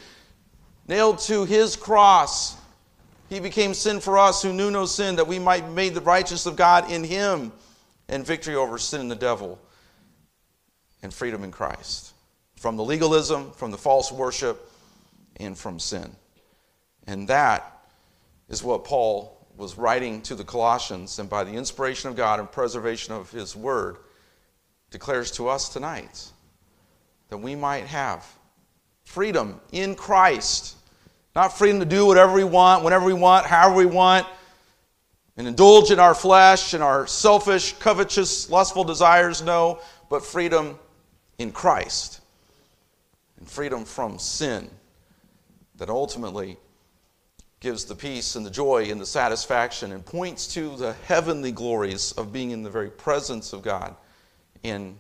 nailed 0.88 1.20
to 1.20 1.46
his 1.46 1.76
cross. 1.76 2.56
He 3.30 3.40
became 3.40 3.74
sin 3.74 4.00
for 4.00 4.18
us 4.18 4.42
who 4.42 4.54
knew 4.54 4.72
no 4.72 4.86
sin, 4.86 5.16
that 5.18 5.28
we 5.28 5.40
might 5.40 5.66
be 5.66 5.74
made 5.74 5.94
the 5.94 6.02
righteousness 6.02 6.46
of 6.46 6.56
God 6.56 6.92
in 6.92 7.04
him, 7.04 7.52
and 8.08 8.26
victory 8.26 8.56
over 8.56 8.78
sin 8.78 9.02
and 9.02 9.12
the 9.12 9.16
devil, 9.16 9.60
and 11.02 11.14
freedom 11.14 11.44
in 11.44 11.52
Christ. 11.52 12.14
From 12.58 12.78
the 12.78 12.84
legalism, 12.84 13.52
from 13.52 13.72
the 13.72 13.78
false 13.78 14.12
worship, 14.12 14.71
and 15.42 15.58
from 15.58 15.80
sin. 15.80 16.16
And 17.08 17.28
that 17.28 17.86
is 18.50 18.64
what 18.64 18.84
Paul 18.84 19.38
was 19.58 19.78
writing 19.78 20.22
to 20.24 20.36
the 20.36 20.44
Colossians, 20.44 21.20
and 21.20 21.30
by 21.30 21.44
the 21.44 21.52
inspiration 21.52 22.10
of 22.10 22.16
God 22.16 22.40
and 22.40 22.52
preservation 22.52 23.14
of 23.14 23.32
his 23.32 23.56
word, 23.56 23.98
declares 24.90 25.32
to 25.32 25.48
us 25.48 25.70
tonight 25.70 26.30
that 27.30 27.38
we 27.38 27.56
might 27.56 27.86
have 27.86 28.26
freedom 29.04 29.60
in 29.72 29.96
Christ. 29.96 30.76
Not 31.36 31.58
freedom 31.58 31.80
to 31.80 31.86
do 31.86 32.06
whatever 32.06 32.34
we 32.34 32.44
want, 32.44 32.84
whenever 32.84 33.06
we 33.06 33.14
want, 33.14 33.46
however 33.46 33.76
we 33.76 33.86
want, 33.86 34.28
and 35.38 35.48
indulge 35.48 35.92
in 35.92 36.00
our 36.00 36.14
flesh 36.14 36.74
and 36.74 36.84
our 36.84 37.08
selfish, 37.08 37.74
covetous, 37.74 38.50
lustful 38.50 38.84
desires, 38.84 39.42
no, 39.42 39.80
but 40.10 40.26
freedom 40.26 40.78
in 41.38 41.52
Christ 41.52 42.20
and 43.38 43.50
freedom 43.50 43.86
from 43.86 44.20
sin 44.20 44.70
that 45.82 45.90
ultimately 45.90 46.60
gives 47.60 47.86
the 47.86 47.96
peace 47.96 48.36
and 48.36 48.46
the 48.46 48.52
joy 48.52 48.92
and 48.92 49.02
the 49.02 49.06
satisfaction 49.06 49.92
and 49.92 50.06
points 50.06 50.46
to 50.46 50.78
the 50.78 50.94
heavenly 51.08 51.52
glories 51.52 52.12
of 52.12 52.32
being 52.32 52.52
in 52.52 52.62
the 52.62 52.70
very 52.70 52.92
presence 52.92 53.52
of 53.52 53.64
God 53.64 53.96
in 54.62 54.96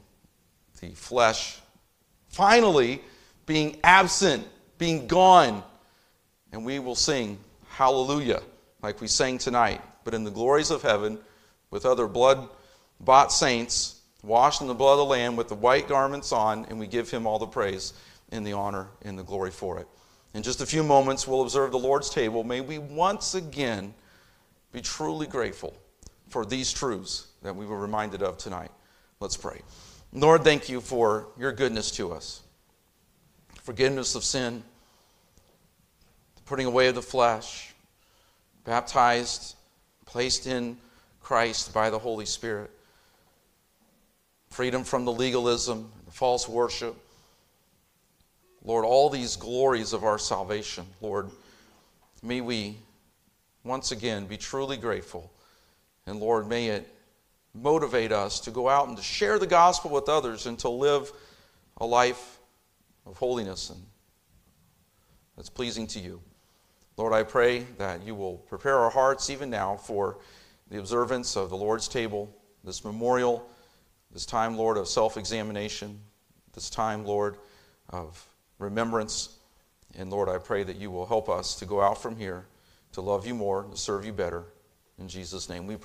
the 0.79 0.89
flesh. 0.89 1.59
Finally, 2.29 2.99
being 3.45 3.77
absent, 3.83 4.43
being 4.79 5.05
gone. 5.05 5.61
And 6.51 6.65
we 6.65 6.79
will 6.79 6.95
sing 6.95 7.37
hallelujah 7.69 8.41
like 8.81 9.01
we 9.01 9.07
sang 9.07 9.37
tonight, 9.37 9.81
but 10.03 10.15
in 10.15 10.23
the 10.23 10.31
glories 10.31 10.71
of 10.71 10.81
heaven 10.81 11.19
with 11.69 11.85
other 11.85 12.07
blood 12.07 12.49
bought 12.99 13.31
saints, 13.31 14.01
washed 14.23 14.61
in 14.61 14.67
the 14.67 14.73
blood 14.73 14.93
of 14.93 14.97
the 14.97 15.05
Lamb 15.05 15.35
with 15.35 15.47
the 15.47 15.53
white 15.53 15.87
garments 15.87 16.31
on, 16.31 16.65
and 16.69 16.79
we 16.79 16.87
give 16.87 17.11
him 17.11 17.27
all 17.27 17.37
the 17.37 17.45
praise 17.45 17.93
and 18.31 18.43
the 18.47 18.53
honor 18.53 18.87
and 19.03 19.15
the 19.19 19.23
glory 19.23 19.51
for 19.51 19.77
it. 19.77 19.87
In 20.33 20.43
just 20.43 20.61
a 20.61 20.65
few 20.65 20.83
moments, 20.83 21.27
we'll 21.27 21.41
observe 21.41 21.71
the 21.71 21.79
Lord's 21.79 22.09
table. 22.09 22.43
May 22.43 22.61
we 22.61 22.77
once 22.77 23.35
again 23.35 23.93
be 24.71 24.81
truly 24.81 25.27
grateful 25.27 25.73
for 26.29 26.45
these 26.45 26.71
truths 26.71 27.27
that 27.41 27.55
we 27.55 27.65
were 27.65 27.77
reminded 27.77 28.23
of 28.23 28.37
tonight. 28.37 28.71
Let's 29.19 29.35
pray. 29.35 29.61
Lord, 30.13 30.43
thank 30.43 30.69
you 30.69 30.79
for 30.79 31.27
your 31.37 31.51
goodness 31.51 31.91
to 31.91 32.13
us, 32.13 32.41
forgiveness 33.61 34.15
of 34.15 34.23
sin, 34.23 34.63
the 36.35 36.41
putting 36.43 36.65
away 36.65 36.87
of 36.87 36.95
the 36.95 37.01
flesh, 37.01 37.73
baptized, 38.63 39.55
placed 40.05 40.47
in 40.47 40.77
Christ 41.21 41.73
by 41.73 41.89
the 41.89 41.99
Holy 41.99 42.25
Spirit, 42.25 42.71
freedom 44.49 44.83
from 44.83 45.05
the 45.05 45.11
legalism, 45.11 45.91
the 46.05 46.11
false 46.11 46.47
worship 46.47 46.95
Lord, 48.63 48.85
all 48.85 49.09
these 49.09 49.35
glories 49.35 49.93
of 49.93 50.03
our 50.03 50.19
salvation, 50.19 50.85
Lord, 51.01 51.29
may 52.21 52.41
we 52.41 52.77
once 53.63 53.91
again 53.91 54.25
be 54.25 54.37
truly 54.37 54.77
grateful. 54.77 55.31
And 56.05 56.19
Lord, 56.19 56.47
may 56.47 56.67
it 56.67 56.87
motivate 57.53 58.11
us 58.11 58.39
to 58.41 58.51
go 58.51 58.69
out 58.69 58.87
and 58.87 58.97
to 58.97 59.03
share 59.03 59.39
the 59.39 59.47
gospel 59.47 59.91
with 59.91 60.07
others 60.09 60.45
and 60.45 60.57
to 60.59 60.69
live 60.69 61.11
a 61.77 61.85
life 61.85 62.39
of 63.05 63.17
holiness 63.17 63.69
and 63.69 63.81
that's 65.35 65.49
pleasing 65.49 65.87
to 65.87 65.99
you. 65.99 66.21
Lord, 66.97 67.13
I 67.13 67.23
pray 67.23 67.65
that 67.77 68.05
you 68.05 68.13
will 68.13 68.37
prepare 68.37 68.77
our 68.77 68.91
hearts 68.91 69.29
even 69.29 69.49
now 69.49 69.75
for 69.75 70.19
the 70.69 70.77
observance 70.77 71.35
of 71.35 71.49
the 71.49 71.57
Lord's 71.57 71.87
table, 71.87 72.31
this 72.63 72.85
memorial, 72.85 73.49
this 74.11 74.25
time, 74.25 74.55
Lord, 74.55 74.77
of 74.77 74.87
self 74.87 75.17
examination, 75.17 75.99
this 76.53 76.69
time, 76.69 77.05
Lord, 77.05 77.37
of 77.89 78.23
remembrance. 78.61 79.37
And 79.97 80.09
Lord, 80.09 80.29
I 80.29 80.37
pray 80.37 80.63
that 80.63 80.77
you 80.77 80.89
will 80.89 81.05
help 81.05 81.27
us 81.29 81.55
to 81.55 81.65
go 81.65 81.81
out 81.81 82.01
from 82.01 82.15
here 82.15 82.45
to 82.93 83.01
love 83.01 83.25
you 83.25 83.33
more, 83.33 83.63
to 83.63 83.77
serve 83.77 84.05
you 84.05 84.13
better. 84.13 84.45
In 84.99 85.07
Jesus' 85.07 85.49
name 85.49 85.67
we 85.67 85.75
pray. 85.75 85.79